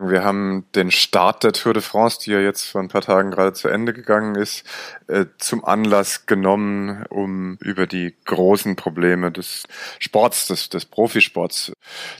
Wir 0.00 0.22
haben 0.22 0.64
den 0.76 0.92
Start 0.92 1.42
der 1.42 1.52
Tour 1.52 1.74
de 1.74 1.82
France, 1.82 2.20
die 2.24 2.30
ja 2.30 2.38
jetzt 2.38 2.66
vor 2.66 2.80
ein 2.80 2.86
paar 2.86 3.00
Tagen 3.00 3.32
gerade 3.32 3.52
zu 3.52 3.66
Ende 3.66 3.92
gegangen 3.92 4.36
ist, 4.36 4.62
äh, 5.08 5.26
zum 5.38 5.64
Anlass 5.64 6.26
genommen, 6.26 7.04
um 7.08 7.56
über 7.60 7.88
die 7.88 8.14
großen 8.24 8.76
Probleme 8.76 9.32
des 9.32 9.64
Sports, 9.98 10.46
des, 10.46 10.68
des 10.68 10.84
Profisports 10.84 11.72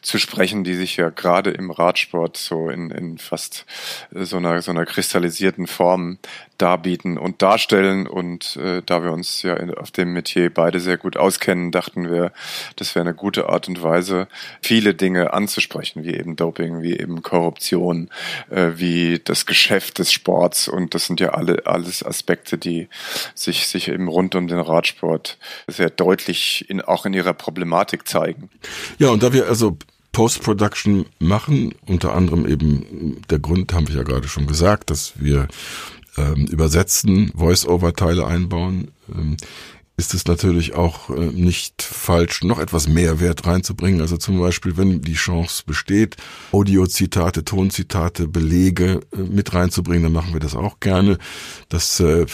zu 0.02 0.18
sprechen, 0.18 0.64
die 0.64 0.74
sich 0.74 0.96
ja 0.96 1.10
gerade 1.10 1.50
im 1.50 1.70
Radsport 1.70 2.36
so 2.36 2.68
in, 2.68 2.90
in 2.90 3.16
fast 3.18 3.64
so 4.10 4.38
einer, 4.38 4.60
so 4.60 4.72
einer 4.72 4.84
kristallisierten 4.84 5.68
Form 5.68 6.18
darbieten 6.58 7.16
und 7.16 7.40
darstellen. 7.40 8.06
Und 8.06 8.56
äh, 8.56 8.82
da 8.84 9.02
wir 9.02 9.12
uns 9.12 9.42
ja 9.42 9.54
in, 9.54 9.72
auf 9.74 9.90
dem 9.90 10.12
Metier 10.12 10.52
beide 10.52 10.80
sehr 10.80 10.98
gut 10.98 11.16
auskennen, 11.16 11.70
dachten 11.70 12.10
wir, 12.10 12.32
das 12.76 12.94
wäre 12.94 13.06
eine 13.06 13.14
gute 13.14 13.48
Art 13.48 13.68
und 13.68 13.82
Weise, 13.82 14.28
viele 14.60 14.94
Dinge 14.94 15.32
anzusprechen, 15.32 16.04
wie 16.04 16.14
eben 16.14 16.36
Doping, 16.36 16.82
wie 16.82 16.98
eben 16.98 17.22
Korruption, 17.22 18.10
äh, 18.50 18.72
wie 18.76 19.20
das 19.22 19.46
Geschäft 19.46 19.98
des 19.98 20.12
Sports. 20.12 20.68
Und 20.68 20.94
das 20.94 21.06
sind 21.06 21.20
ja 21.20 21.30
alle 21.30 21.66
alles 21.66 22.04
Aspekte, 22.04 22.58
die 22.58 22.88
sich, 23.34 23.66
sich 23.66 23.88
eben 23.88 24.08
rund 24.08 24.34
um 24.34 24.48
den 24.48 24.58
Radsport 24.58 25.38
sehr 25.66 25.90
deutlich 25.90 26.68
in, 26.68 26.80
auch 26.80 27.06
in 27.06 27.14
ihrer 27.14 27.34
Problematik 27.34 28.08
zeigen. 28.08 28.50
Ja, 28.98 29.10
und 29.10 29.22
da 29.22 29.32
wir 29.32 29.46
also 29.46 29.78
Post-Production 30.12 31.06
machen, 31.18 31.74
unter 31.86 32.14
anderem 32.14 32.46
eben 32.46 33.22
der 33.30 33.38
Grund, 33.38 33.72
haben 33.72 33.88
wir 33.88 33.96
ja 33.96 34.02
gerade 34.02 34.26
schon 34.26 34.46
gesagt, 34.46 34.90
dass 34.90 35.12
wir 35.16 35.46
ähm, 36.18 36.46
übersetzen, 36.46 37.32
Voice-Over-Teile 37.34 38.26
einbauen, 38.26 38.90
ähm, 39.14 39.36
ist 39.98 40.14
es 40.14 40.26
natürlich 40.26 40.74
auch 40.74 41.10
äh, 41.10 41.26
nicht 41.32 41.82
falsch, 41.82 42.44
noch 42.44 42.60
etwas 42.60 42.88
mehr 42.88 43.18
Wert 43.18 43.46
reinzubringen. 43.46 44.00
Also 44.00 44.16
zum 44.16 44.38
Beispiel, 44.38 44.76
wenn 44.76 45.02
die 45.02 45.14
Chance 45.14 45.64
besteht, 45.66 46.16
Audiozitate, 46.52 47.44
Tonzitate, 47.44 48.28
Belege 48.28 49.00
äh, 49.12 49.18
mit 49.18 49.52
reinzubringen, 49.54 50.04
dann 50.04 50.12
machen 50.12 50.32
wir 50.32 50.40
das 50.40 50.54
auch 50.54 50.78
gerne. 50.78 51.18
Das 51.68 51.98
äh, 51.98 52.26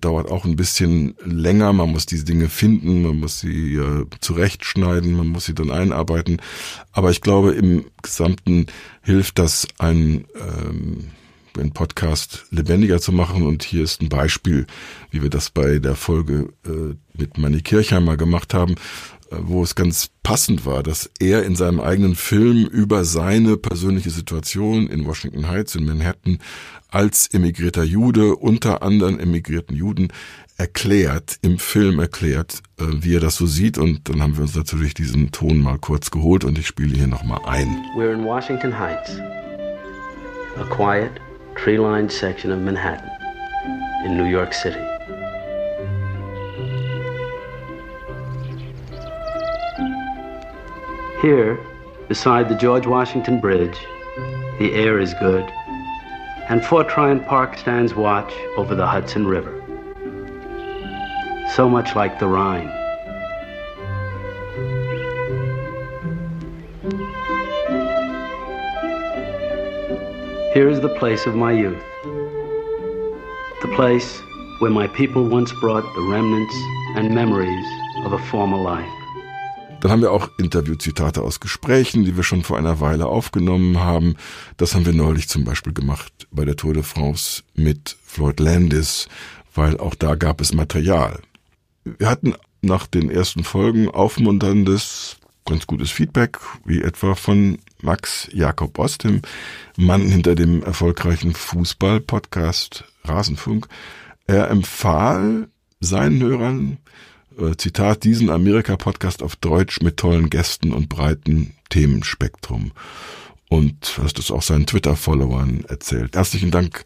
dauert 0.00 0.30
auch 0.30 0.44
ein 0.44 0.56
bisschen 0.56 1.14
länger. 1.24 1.72
Man 1.72 1.90
muss 1.90 2.04
diese 2.04 2.24
Dinge 2.24 2.50
finden, 2.50 3.02
man 3.02 3.20
muss 3.20 3.40
sie 3.40 3.76
äh, 3.76 4.04
zurechtschneiden, 4.20 5.12
man 5.12 5.28
muss 5.28 5.46
sie 5.46 5.54
dann 5.54 5.70
einarbeiten. 5.70 6.42
Aber 6.92 7.10
ich 7.10 7.22
glaube, 7.22 7.52
im 7.52 7.86
Gesamten 8.02 8.66
hilft 9.02 9.38
das 9.38 9.66
ein 9.78 10.26
ähm, 10.34 11.10
den 11.62 11.72
Podcast 11.72 12.46
lebendiger 12.50 13.00
zu 13.00 13.12
machen. 13.12 13.42
Und 13.42 13.62
hier 13.62 13.82
ist 13.82 14.00
ein 14.02 14.08
Beispiel, 14.08 14.66
wie 15.10 15.22
wir 15.22 15.30
das 15.30 15.50
bei 15.50 15.78
der 15.78 15.94
Folge 15.94 16.52
äh, 16.64 16.94
mit 17.18 17.38
Manny 17.38 17.62
Kirchheimer 17.62 18.16
gemacht 18.16 18.54
haben, 18.54 18.74
äh, 19.30 19.36
wo 19.40 19.62
es 19.62 19.74
ganz 19.74 20.10
passend 20.22 20.66
war, 20.66 20.82
dass 20.82 21.10
er 21.18 21.44
in 21.44 21.56
seinem 21.56 21.80
eigenen 21.80 22.14
Film 22.14 22.66
über 22.66 23.04
seine 23.04 23.56
persönliche 23.56 24.10
Situation 24.10 24.88
in 24.88 25.06
Washington 25.06 25.48
Heights 25.48 25.74
in 25.74 25.84
Manhattan 25.84 26.38
als 26.88 27.26
emigrierter 27.32 27.84
Jude, 27.84 28.36
unter 28.36 28.82
anderen 28.82 29.18
emigrierten 29.18 29.74
Juden, 29.74 30.08
erklärt, 30.56 31.38
im 31.42 31.58
Film 31.58 31.98
erklärt, 31.98 32.62
äh, 32.78 32.84
wie 33.00 33.16
er 33.16 33.20
das 33.20 33.36
so 33.36 33.46
sieht. 33.46 33.78
Und 33.78 34.08
dann 34.08 34.22
haben 34.22 34.36
wir 34.36 34.42
uns 34.42 34.54
natürlich 34.54 34.94
diesen 34.94 35.32
Ton 35.32 35.58
mal 35.58 35.78
kurz 35.78 36.10
geholt 36.10 36.44
und 36.44 36.58
ich 36.58 36.66
spiele 36.66 36.96
hier 36.96 37.06
nochmal 37.06 37.40
ein. 37.44 37.68
We're 37.96 38.12
in 38.12 38.24
Washington 38.24 38.78
Heights. 38.78 39.18
A 40.58 40.64
quiet, 40.70 41.10
tree 41.56 41.78
lined 41.78 42.12
section 42.12 42.52
of 42.52 42.60
Manhattan 42.60 43.10
in 44.04 44.16
New 44.16 44.26
York 44.26 44.52
City. 44.52 44.80
Here, 51.22 51.58
beside 52.08 52.48
the 52.48 52.54
George 52.54 52.86
Washington 52.86 53.40
Bridge, 53.40 53.78
the 54.58 54.72
air 54.74 54.98
is 55.00 55.14
good, 55.14 55.50
and 56.48 56.64
Fort 56.64 56.88
Tryon 56.88 57.20
Park 57.20 57.56
stands 57.56 57.94
watch 57.94 58.32
over 58.56 58.74
the 58.74 58.86
Hudson 58.86 59.26
River. 59.26 59.62
So 61.54 61.68
much 61.68 61.96
like 61.96 62.18
the 62.18 62.28
Rhine. 62.28 62.85
Here 70.56 70.70
is 70.70 70.80
the 70.80 70.88
place 70.88 71.26
of 71.26 71.34
my 71.34 71.52
youth. 71.52 71.84
The 73.60 73.68
place 73.76 74.22
where 74.58 74.70
my 74.70 74.88
people 74.88 75.28
once 75.28 75.52
brought 75.60 75.84
the 75.94 76.00
remnants 76.00 76.54
and 76.96 77.14
memories 77.14 77.66
of 78.06 78.14
a 78.14 78.18
former 78.30 78.56
life. 78.56 78.90
Dann 79.82 79.90
haben 79.90 80.00
wir 80.00 80.12
auch 80.12 80.30
Interviewzitate 80.38 81.20
aus 81.20 81.40
Gesprächen, 81.40 82.06
die 82.06 82.16
wir 82.16 82.22
schon 82.22 82.42
vor 82.42 82.56
einer 82.56 82.80
Weile 82.80 83.04
aufgenommen 83.04 83.80
haben. 83.80 84.16
Das 84.56 84.74
haben 84.74 84.86
wir 84.86 84.94
neulich 84.94 85.28
zum 85.28 85.44
Beispiel 85.44 85.74
gemacht 85.74 86.26
bei 86.30 86.46
der 86.46 86.56
Tour 86.56 86.72
de 86.72 86.82
France 86.82 87.42
mit 87.54 87.94
Floyd 88.02 88.40
Landis, 88.40 89.08
weil 89.54 89.78
auch 89.78 89.94
da 89.94 90.14
gab 90.14 90.40
es 90.40 90.54
Material. 90.54 91.20
Wir 91.84 92.08
hatten 92.08 92.34
nach 92.62 92.86
den 92.86 93.10
ersten 93.10 93.44
Folgen 93.44 93.90
aufmunterndes, 93.90 95.18
ganz 95.44 95.66
gutes 95.66 95.90
Feedback, 95.90 96.38
wie 96.64 96.80
etwa 96.80 97.14
von 97.14 97.58
Max 97.82 98.28
Jakob 98.32 98.78
Ost, 98.78 99.04
dem 99.04 99.22
Mann 99.76 100.02
hinter 100.02 100.34
dem 100.34 100.62
erfolgreichen 100.62 101.34
Fußball-Podcast 101.34 102.84
Rasenfunk. 103.04 103.68
Er 104.26 104.50
empfahl 104.50 105.48
seinen 105.80 106.20
Hörern, 106.22 106.78
äh, 107.38 107.56
Zitat, 107.56 108.04
diesen 108.04 108.30
Amerika-Podcast 108.30 109.22
auf 109.22 109.36
Deutsch 109.36 109.80
mit 109.80 109.96
tollen 109.96 110.30
Gästen 110.30 110.72
und 110.72 110.88
breiten 110.88 111.54
Themenspektrum. 111.68 112.72
Und 113.48 113.98
hast 114.02 114.18
es 114.18 114.30
auch 114.30 114.42
seinen 114.42 114.66
Twitter-Followern 114.66 115.64
erzählt. 115.68 116.16
Herzlichen 116.16 116.50
Dank 116.50 116.84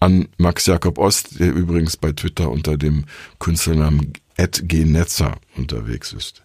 an 0.00 0.28
Max 0.36 0.66
Jakob 0.66 0.98
Ost, 0.98 1.40
der 1.40 1.54
übrigens 1.54 1.96
bei 1.96 2.12
Twitter 2.12 2.50
unter 2.50 2.76
dem 2.76 3.06
Künstlernamen 3.38 4.12
Netzer 4.36 5.38
unterwegs 5.56 6.12
ist. 6.12 6.42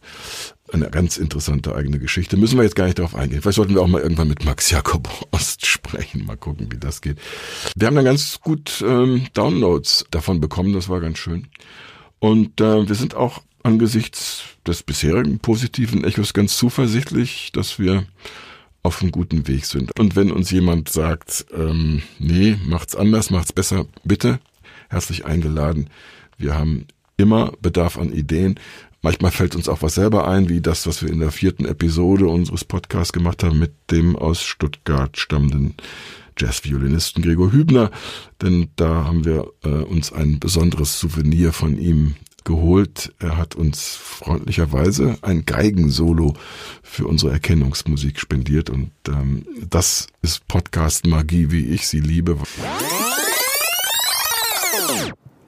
Eine 0.71 0.89
ganz 0.89 1.17
interessante 1.17 1.75
eigene 1.75 1.99
Geschichte. 1.99 2.37
Müssen 2.37 2.57
wir 2.57 2.63
jetzt 2.63 2.75
gar 2.75 2.85
nicht 2.85 2.99
darauf 2.99 3.15
eingehen. 3.15 3.41
Vielleicht 3.41 3.55
sollten 3.55 3.73
wir 3.73 3.81
auch 3.81 3.87
mal 3.87 4.01
irgendwann 4.01 4.27
mit 4.27 4.45
Max 4.45 4.69
Jakob 4.69 5.09
Ost 5.31 5.65
sprechen. 5.65 6.25
Mal 6.25 6.37
gucken, 6.37 6.71
wie 6.71 6.77
das 6.77 7.01
geht. 7.01 7.17
Wir 7.75 7.87
haben 7.87 7.95
dann 7.95 8.05
ganz 8.05 8.39
gut 8.41 8.83
ähm, 8.85 9.25
Downloads 9.33 10.05
davon 10.11 10.39
bekommen. 10.39 10.73
Das 10.73 10.89
war 10.89 11.01
ganz 11.01 11.17
schön. 11.17 11.47
Und 12.19 12.61
äh, 12.61 12.87
wir 12.87 12.95
sind 12.95 13.15
auch 13.15 13.41
angesichts 13.63 14.43
des 14.65 14.83
bisherigen 14.83 15.39
positiven 15.39 16.03
Echos 16.03 16.33
ganz 16.33 16.57
zuversichtlich, 16.57 17.51
dass 17.53 17.79
wir 17.79 18.05
auf 18.83 19.01
einem 19.01 19.11
guten 19.11 19.47
Weg 19.47 19.65
sind. 19.65 19.97
Und 19.99 20.15
wenn 20.15 20.31
uns 20.31 20.51
jemand 20.51 20.89
sagt, 20.89 21.45
ähm, 21.53 22.01
nee, 22.19 22.57
macht's 22.65 22.95
anders, 22.95 23.29
macht's 23.29 23.53
besser, 23.53 23.85
bitte 24.03 24.39
herzlich 24.89 25.25
eingeladen. 25.25 25.89
Wir 26.37 26.55
haben 26.55 26.85
immer 27.17 27.53
Bedarf 27.61 27.97
an 27.97 28.13
Ideen. 28.13 28.59
Manchmal 29.01 29.31
fällt 29.31 29.55
uns 29.55 29.69
auch 29.69 29.81
was 29.81 29.95
selber 29.95 30.27
ein, 30.27 30.49
wie 30.49 30.59
das, 30.59 30.85
was 30.85 31.01
wir 31.01 31.09
in 31.09 31.19
der 31.19 31.31
vierten 31.31 31.65
Episode 31.65 32.27
unseres 32.27 32.65
Podcasts 32.65 33.13
gemacht 33.13 33.43
haben 33.43 33.57
mit 33.57 33.71
dem 33.91 34.17
aus 34.17 34.43
Stuttgart 34.43 35.17
stammenden 35.17 35.75
Jazzviolinisten 36.37 37.23
Gregor 37.23 37.51
Hübner. 37.51 37.91
Denn 38.41 38.69
da 38.75 39.05
haben 39.05 39.23
wir 39.23 39.47
äh, 39.63 39.69
uns 39.69 40.11
ein 40.11 40.39
besonderes 40.39 40.99
Souvenir 40.99 41.53
von 41.53 41.77
ihm 41.77 42.15
geholt. 42.43 43.13
Er 43.19 43.37
hat 43.37 43.55
uns 43.55 43.95
freundlicherweise 43.95 45.17
ein 45.21 45.45
Geigensolo 45.45 46.33
für 46.83 47.07
unsere 47.07 47.31
Erkennungsmusik 47.31 48.19
spendiert 48.19 48.69
und 48.69 48.91
ähm, 49.07 49.45
das 49.69 50.07
ist 50.21 50.47
Podcast 50.47 51.05
Magie, 51.05 51.51
wie 51.51 51.67
ich 51.67 51.87
sie 51.87 51.99
liebe. 51.99 52.37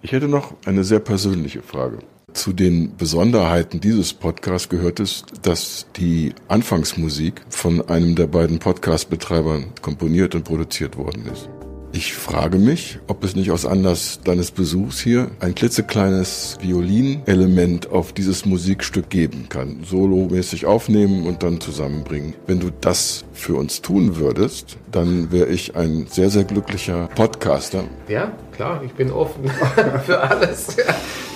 Ich 0.02 0.12
hätte 0.12 0.28
noch 0.28 0.56
eine 0.66 0.84
sehr 0.84 0.99
persönliche 0.99 1.62
Frage. 1.62 1.99
Zu 2.34 2.54
den 2.54 2.96
Besonderheiten 2.96 3.82
dieses 3.82 4.14
Podcasts 4.14 4.70
gehört 4.70 5.00
es, 5.00 5.26
dass 5.42 5.86
die 5.98 6.34
Anfangsmusik 6.48 7.42
von 7.50 7.88
einem 7.90 8.16
der 8.16 8.28
beiden 8.28 8.60
Podcast-Betreibern 8.60 9.66
komponiert 9.82 10.34
und 10.34 10.44
produziert 10.44 10.98
worden 10.98 11.26
ist. 11.32 11.50
Ich 11.94 12.14
frage 12.14 12.58
mich, 12.58 13.00
ob 13.08 13.22
es 13.26 13.36
nicht 13.36 13.52
aus 13.52 13.66
Anlass 13.66 14.22
deines 14.24 14.52
Besuchs 14.52 15.02
hier 15.02 15.30
ein 15.42 15.54
klitzekleines 15.56 16.58
Violinelement 16.62 17.92
auf 17.92 18.14
dieses 18.14 18.46
Musikstück 18.46 19.10
geben 19.10 19.48
kann. 19.50 19.84
Solomäßig 19.84 20.66
aufnehmen 20.66 21.26
und 21.28 21.44
dann 21.44 21.60
zusammenbringen. 21.60 22.34
Wenn 22.48 22.62
du 22.62 22.70
das 22.80 23.26
für 23.34 23.56
uns 23.56 23.82
tun 23.82 24.16
würdest, 24.16 24.78
dann 24.89 25.34
wäre 25.34 25.50
ich 25.50 25.76
ein 25.76 26.08
sehr, 26.10 26.30
sehr 26.30 26.46
glücklicher 26.46 27.10
Podcaster. 27.14 27.84
Ja, 28.08 28.32
klar, 28.56 28.82
ich 28.86 28.94
bin 28.94 29.12
offen 29.12 29.52
für 30.06 30.22
alles. 30.22 30.78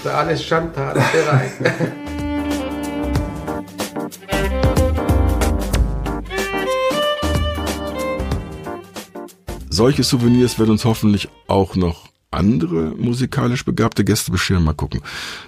Für 0.04 0.14
alles 0.14 0.44
Schandtaten 0.44 1.02
bereit. 1.12 2.05
Solche 9.76 10.04
Souvenirs 10.04 10.58
werden 10.58 10.72
uns 10.72 10.86
hoffentlich 10.86 11.28
auch 11.48 11.76
noch 11.76 12.08
andere 12.32 12.94
musikalisch 12.96 13.66
begabte 13.66 14.06
Gäste 14.06 14.32
bescheren. 14.32 14.64
Mal 14.64 14.74
gucken. 14.74 15.02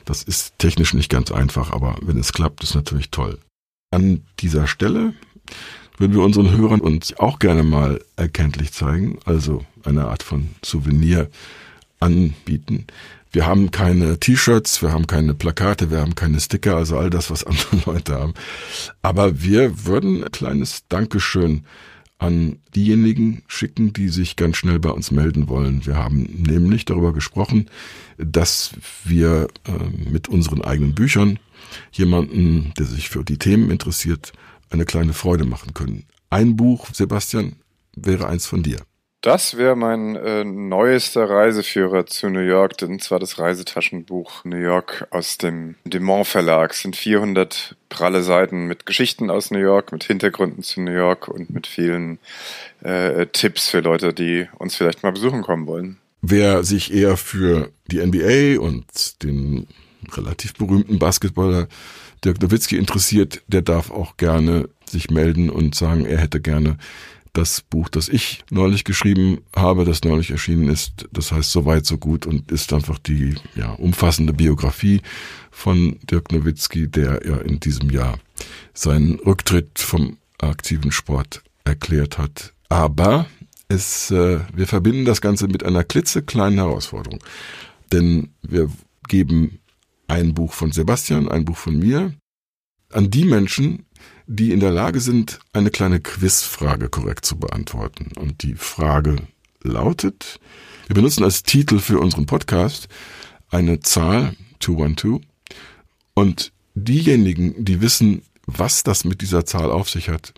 Das 0.03 0.21
ist 0.21 0.51
technisch 0.57 0.93
nicht 0.93 1.09
ganz 1.09 1.31
einfach, 1.31 1.71
aber 1.71 1.95
wenn 2.01 2.19
es 2.19 2.33
klappt, 2.33 2.61
ist 2.61 2.75
natürlich 2.75 3.09
toll. 3.09 3.39
An 3.89 4.25
dieser 4.39 4.67
Stelle 4.67 5.13
würden 5.97 6.13
wir 6.13 6.23
unseren 6.23 6.51
Hörern 6.57 6.81
uns 6.81 7.17
auch 7.17 7.39
gerne 7.39 7.63
mal 7.63 8.01
erkenntlich 8.17 8.73
zeigen, 8.73 9.17
also 9.23 9.63
eine 9.85 10.09
Art 10.09 10.23
von 10.23 10.49
Souvenir 10.61 11.29
anbieten. 12.01 12.85
Wir 13.31 13.45
haben 13.45 13.71
keine 13.71 14.19
T-Shirts, 14.19 14.81
wir 14.81 14.91
haben 14.91 15.07
keine 15.07 15.35
Plakate, 15.35 15.89
wir 15.89 16.01
haben 16.01 16.15
keine 16.15 16.41
Sticker, 16.41 16.75
also 16.75 16.97
all 16.97 17.09
das, 17.09 17.31
was 17.31 17.45
andere 17.45 17.77
Leute 17.85 18.15
haben. 18.15 18.33
Aber 19.01 19.41
wir 19.41 19.85
würden 19.85 20.25
ein 20.25 20.31
kleines 20.31 20.83
Dankeschön 20.89 21.63
an 22.19 22.59
diejenigen 22.75 23.43
schicken, 23.47 23.93
die 23.93 24.09
sich 24.09 24.35
ganz 24.35 24.57
schnell 24.57 24.79
bei 24.79 24.89
uns 24.89 25.11
melden 25.11 25.47
wollen. 25.47 25.85
Wir 25.85 25.95
haben 25.95 26.23
nämlich 26.23 26.85
darüber 26.85 27.13
gesprochen, 27.13 27.69
dass 28.17 28.71
wir 29.03 29.47
äh, 29.65 30.09
mit 30.09 30.27
unseren 30.27 30.63
eigenen 30.63 30.95
Büchern 30.95 31.37
jemanden, 31.91 32.73
der 32.77 32.85
sich 32.85 33.09
für 33.09 33.23
die 33.23 33.37
Themen 33.37 33.69
interessiert, 33.69 34.33
eine 34.69 34.85
kleine 34.85 35.13
Freude 35.13 35.45
machen 35.45 35.73
können. 35.73 36.05
Ein 36.29 36.55
Buch, 36.55 36.87
Sebastian, 36.91 37.57
wäre 37.95 38.27
eins 38.27 38.45
von 38.45 38.63
dir. 38.63 38.79
Das 39.27 39.57
wäre 39.57 39.75
mein 39.75 40.15
äh, 40.15 40.45
neuester 40.45 41.29
Reiseführer 41.29 42.05
zu 42.05 42.29
New 42.29 42.39
York, 42.39 42.75
und 42.81 43.03
zwar 43.03 43.19
das 43.19 43.37
Reisetaschenbuch 43.37 44.45
New 44.45 44.55
York 44.55 45.05
aus 45.11 45.37
dem 45.37 45.75
Dumont 45.83 46.27
Verlag. 46.27 46.71
Es 46.71 46.79
sind 46.79 46.95
400 46.95 47.75
pralle 47.89 48.23
Seiten 48.23 48.67
mit 48.67 48.85
Geschichten 48.85 49.29
aus 49.29 49.51
New 49.51 49.59
York, 49.59 49.91
mit 49.91 50.05
Hintergründen 50.05 50.63
zu 50.63 50.79
New 50.79 50.93
York 50.93 51.27
und 51.27 51.49
mit 51.49 51.67
vielen 51.67 52.19
äh, 52.83 53.25
Tipps 53.25 53.67
für 53.67 53.81
Leute, 53.81 54.13
die 54.13 54.47
uns 54.59 54.77
vielleicht 54.77 55.03
mal 55.03 55.11
besuchen 55.11 55.41
kommen 55.41 55.67
wollen. 55.67 55.97
Wer 56.21 56.63
sich 56.63 56.93
eher 56.93 57.17
für 57.17 57.69
die 57.91 57.97
NBA 57.97 58.61
und 58.61 59.21
den 59.23 59.67
relativ 60.13 60.53
berühmten 60.53 60.99
Basketballer 60.99 61.67
Dirk 62.23 62.41
Nowitzki 62.41 62.77
interessiert, 62.77 63.41
der 63.47 63.61
darf 63.61 63.91
auch 63.91 64.15
gerne 64.15 64.69
sich 64.85 65.09
melden 65.09 65.49
und 65.49 65.75
sagen, 65.75 66.05
er 66.05 66.17
hätte 66.17 66.39
gerne 66.39 66.77
das 67.33 67.61
Buch, 67.61 67.89
das 67.89 68.09
ich 68.09 68.43
neulich 68.49 68.83
geschrieben 68.83 69.39
habe, 69.55 69.85
das 69.85 70.03
neulich 70.03 70.31
erschienen 70.31 70.69
ist. 70.69 71.07
Das 71.11 71.31
heißt 71.31 71.51
so 71.51 71.65
weit, 71.65 71.85
so 71.85 71.97
gut 71.97 72.25
und 72.25 72.51
ist 72.51 72.73
einfach 72.73 72.97
die 72.97 73.35
ja, 73.55 73.71
umfassende 73.71 74.33
Biografie 74.33 75.01
von 75.51 75.99
Dirk 76.03 76.31
Nowitzki, 76.31 76.87
der 76.87 77.21
ja 77.25 77.37
in 77.37 77.59
diesem 77.59 77.89
Jahr 77.89 78.19
seinen 78.73 79.15
Rücktritt 79.19 79.79
vom 79.79 80.17
aktiven 80.39 80.91
Sport 80.91 81.43
erklärt 81.63 82.17
hat. 82.17 82.53
Aber 82.69 83.27
es, 83.67 84.11
äh, 84.11 84.39
wir 84.53 84.67
verbinden 84.67 85.05
das 85.05 85.21
Ganze 85.21 85.47
mit 85.47 85.63
einer 85.63 85.83
klitzekleinen 85.83 86.59
Herausforderung. 86.59 87.23
Denn 87.91 88.29
wir 88.41 88.69
geben 89.07 89.59
ein 90.07 90.33
Buch 90.33 90.53
von 90.53 90.71
Sebastian, 90.71 91.29
ein 91.29 91.45
Buch 91.45 91.57
von 91.57 91.77
mir 91.77 92.13
an 92.91 93.11
die 93.11 93.25
Menschen, 93.25 93.85
die 94.27 94.51
in 94.51 94.59
der 94.59 94.71
Lage 94.71 94.99
sind, 94.99 95.39
eine 95.53 95.71
kleine 95.71 96.01
Quizfrage 96.01 96.89
korrekt 96.89 97.25
zu 97.25 97.39
beantworten. 97.39 98.11
Und 98.17 98.43
die 98.43 98.55
Frage 98.55 99.15
lautet, 99.63 100.39
wir 100.87 100.95
benutzen 100.95 101.23
als 101.23 101.43
Titel 101.43 101.79
für 101.79 101.99
unseren 101.99 102.25
Podcast 102.25 102.89
eine 103.49 103.79
Zahl 103.79 104.35
212 104.59 105.21
und 106.13 106.51
diejenigen, 106.75 107.63
die 107.63 107.81
wissen, 107.81 108.21
was 108.45 108.83
das 108.83 109.05
mit 109.05 109.21
dieser 109.21 109.45
Zahl 109.45 109.71
auf 109.71 109.89
sich 109.89 110.09
hat, 110.09 110.33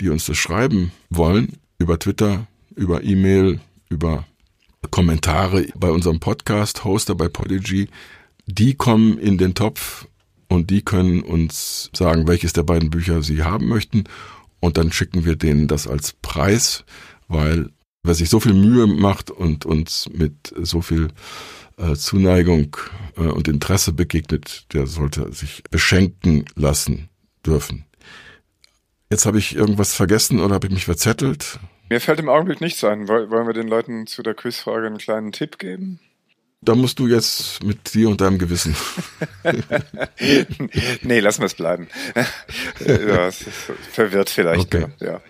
die 0.00 0.08
uns 0.08 0.26
das 0.26 0.36
schreiben 0.36 0.92
wollen, 1.10 1.58
über 1.78 1.98
Twitter, 1.98 2.46
über 2.74 3.02
E-Mail, 3.02 3.60
über 3.88 4.24
Kommentare 4.90 5.66
bei 5.74 5.90
unserem 5.90 6.20
Podcast, 6.20 6.84
Hoster 6.84 7.14
bei 7.14 7.28
Podigy, 7.28 7.88
die 8.46 8.74
kommen 8.74 9.18
in 9.18 9.36
den 9.38 9.54
Topf 9.54 10.06
und 10.48 10.70
die 10.70 10.82
können 10.82 11.22
uns 11.22 11.90
sagen, 11.94 12.28
welches 12.28 12.52
der 12.52 12.62
beiden 12.62 12.90
Bücher 12.90 13.22
sie 13.22 13.42
haben 13.42 13.66
möchten 13.66 14.04
und 14.60 14.76
dann 14.76 14.92
schicken 14.92 15.24
wir 15.24 15.36
denen 15.36 15.68
das 15.68 15.86
als 15.86 16.12
Preis, 16.12 16.84
weil 17.28 17.70
wer 18.02 18.14
sich 18.14 18.30
so 18.30 18.40
viel 18.40 18.54
Mühe 18.54 18.86
macht 18.86 19.30
und 19.30 19.66
uns 19.66 20.08
mit 20.12 20.54
so 20.60 20.80
viel 20.80 21.08
äh, 21.76 21.94
Zuneigung 21.94 22.76
äh, 23.16 23.22
und 23.22 23.48
Interesse 23.48 23.92
begegnet, 23.92 24.66
der 24.72 24.86
sollte 24.86 25.32
sich 25.32 25.62
beschenken 25.70 26.44
lassen 26.54 27.08
dürfen. 27.44 27.84
Jetzt 29.10 29.26
habe 29.26 29.38
ich 29.38 29.54
irgendwas 29.54 29.94
vergessen 29.94 30.40
oder 30.40 30.54
habe 30.54 30.66
ich 30.66 30.72
mich 30.72 30.84
verzettelt? 30.84 31.60
Mir 31.88 32.00
fällt 32.00 32.18
im 32.18 32.28
Augenblick 32.28 32.60
nichts 32.60 32.82
ein. 32.82 33.06
Wollen 33.06 33.46
wir 33.46 33.52
den 33.52 33.68
Leuten 33.68 34.08
zu 34.08 34.22
der 34.22 34.34
Quizfrage 34.34 34.86
einen 34.86 34.98
kleinen 34.98 35.30
Tipp 35.30 35.58
geben? 35.58 36.00
Da 36.62 36.74
musst 36.74 36.98
du 36.98 37.06
jetzt 37.06 37.62
mit 37.62 37.94
dir 37.94 38.08
und 38.08 38.20
deinem 38.20 38.38
Gewissen. 38.38 38.74
nee, 41.02 41.20
lassen 41.20 41.40
wir 41.40 41.46
es 41.46 41.54
bleiben. 41.54 41.88
ja, 42.86 43.28
es 43.28 43.44
verwirrt 43.92 44.30
vielleicht. 44.30 44.74
Okay. 44.74 44.86
Ja. 45.00 45.20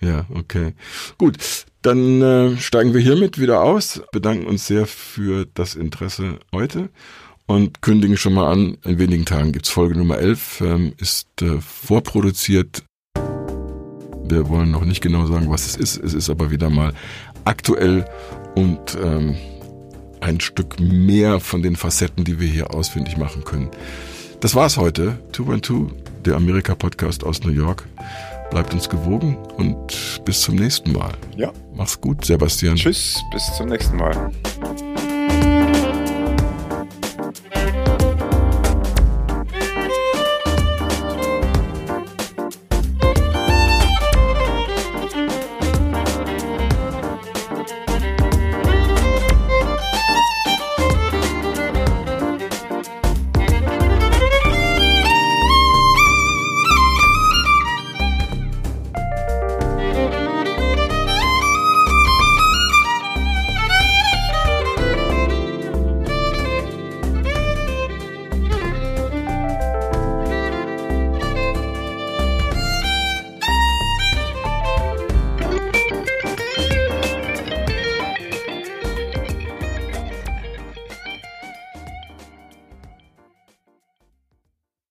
ja, 0.00 0.26
okay. 0.34 0.74
Gut, 1.18 1.36
dann 1.82 2.22
äh, 2.22 2.56
steigen 2.58 2.92
wir 2.92 3.00
hiermit 3.00 3.38
wieder 3.38 3.62
aus, 3.62 4.02
bedanken 4.12 4.46
uns 4.46 4.66
sehr 4.66 4.86
für 4.86 5.46
das 5.54 5.74
Interesse 5.74 6.38
heute 6.52 6.90
und 7.46 7.82
kündigen 7.82 8.16
schon 8.16 8.34
mal 8.34 8.50
an, 8.50 8.78
in 8.84 8.98
wenigen 8.98 9.24
Tagen 9.24 9.52
gibt's 9.52 9.70
Folge 9.70 9.96
Nummer 9.96 10.18
11, 10.18 10.60
ähm, 10.60 10.92
ist 10.98 11.26
äh, 11.42 11.60
vorproduziert. 11.60 12.84
Wir 14.24 14.48
wollen 14.48 14.70
noch 14.70 14.84
nicht 14.84 15.00
genau 15.00 15.26
sagen, 15.26 15.50
was 15.50 15.66
es 15.66 15.76
ist. 15.76 15.96
Es 15.96 16.14
ist 16.14 16.30
aber 16.30 16.50
wieder 16.52 16.70
mal 16.70 16.94
aktuell 17.44 18.04
und 18.54 18.96
ähm, 19.02 19.36
ein 20.20 20.40
Stück 20.40 20.78
mehr 20.80 21.40
von 21.40 21.62
den 21.62 21.76
Facetten, 21.76 22.24
die 22.24 22.40
wir 22.40 22.48
hier 22.48 22.74
ausfindig 22.74 23.16
machen 23.16 23.44
können. 23.44 23.70
Das 24.40 24.54
war's 24.54 24.76
heute. 24.76 25.18
212, 25.32 25.92
der 26.24 26.36
Amerika-Podcast 26.36 27.24
aus 27.24 27.42
New 27.44 27.52
York. 27.52 27.86
Bleibt 28.50 28.74
uns 28.74 28.88
gewogen 28.88 29.36
und 29.56 30.22
bis 30.24 30.40
zum 30.40 30.56
nächsten 30.56 30.92
Mal. 30.92 31.12
Ja. 31.36 31.52
Mach's 31.74 32.00
gut, 32.00 32.24
Sebastian. 32.24 32.76
Tschüss, 32.76 33.20
bis 33.32 33.54
zum 33.56 33.68
nächsten 33.68 33.96
Mal. 33.96 34.30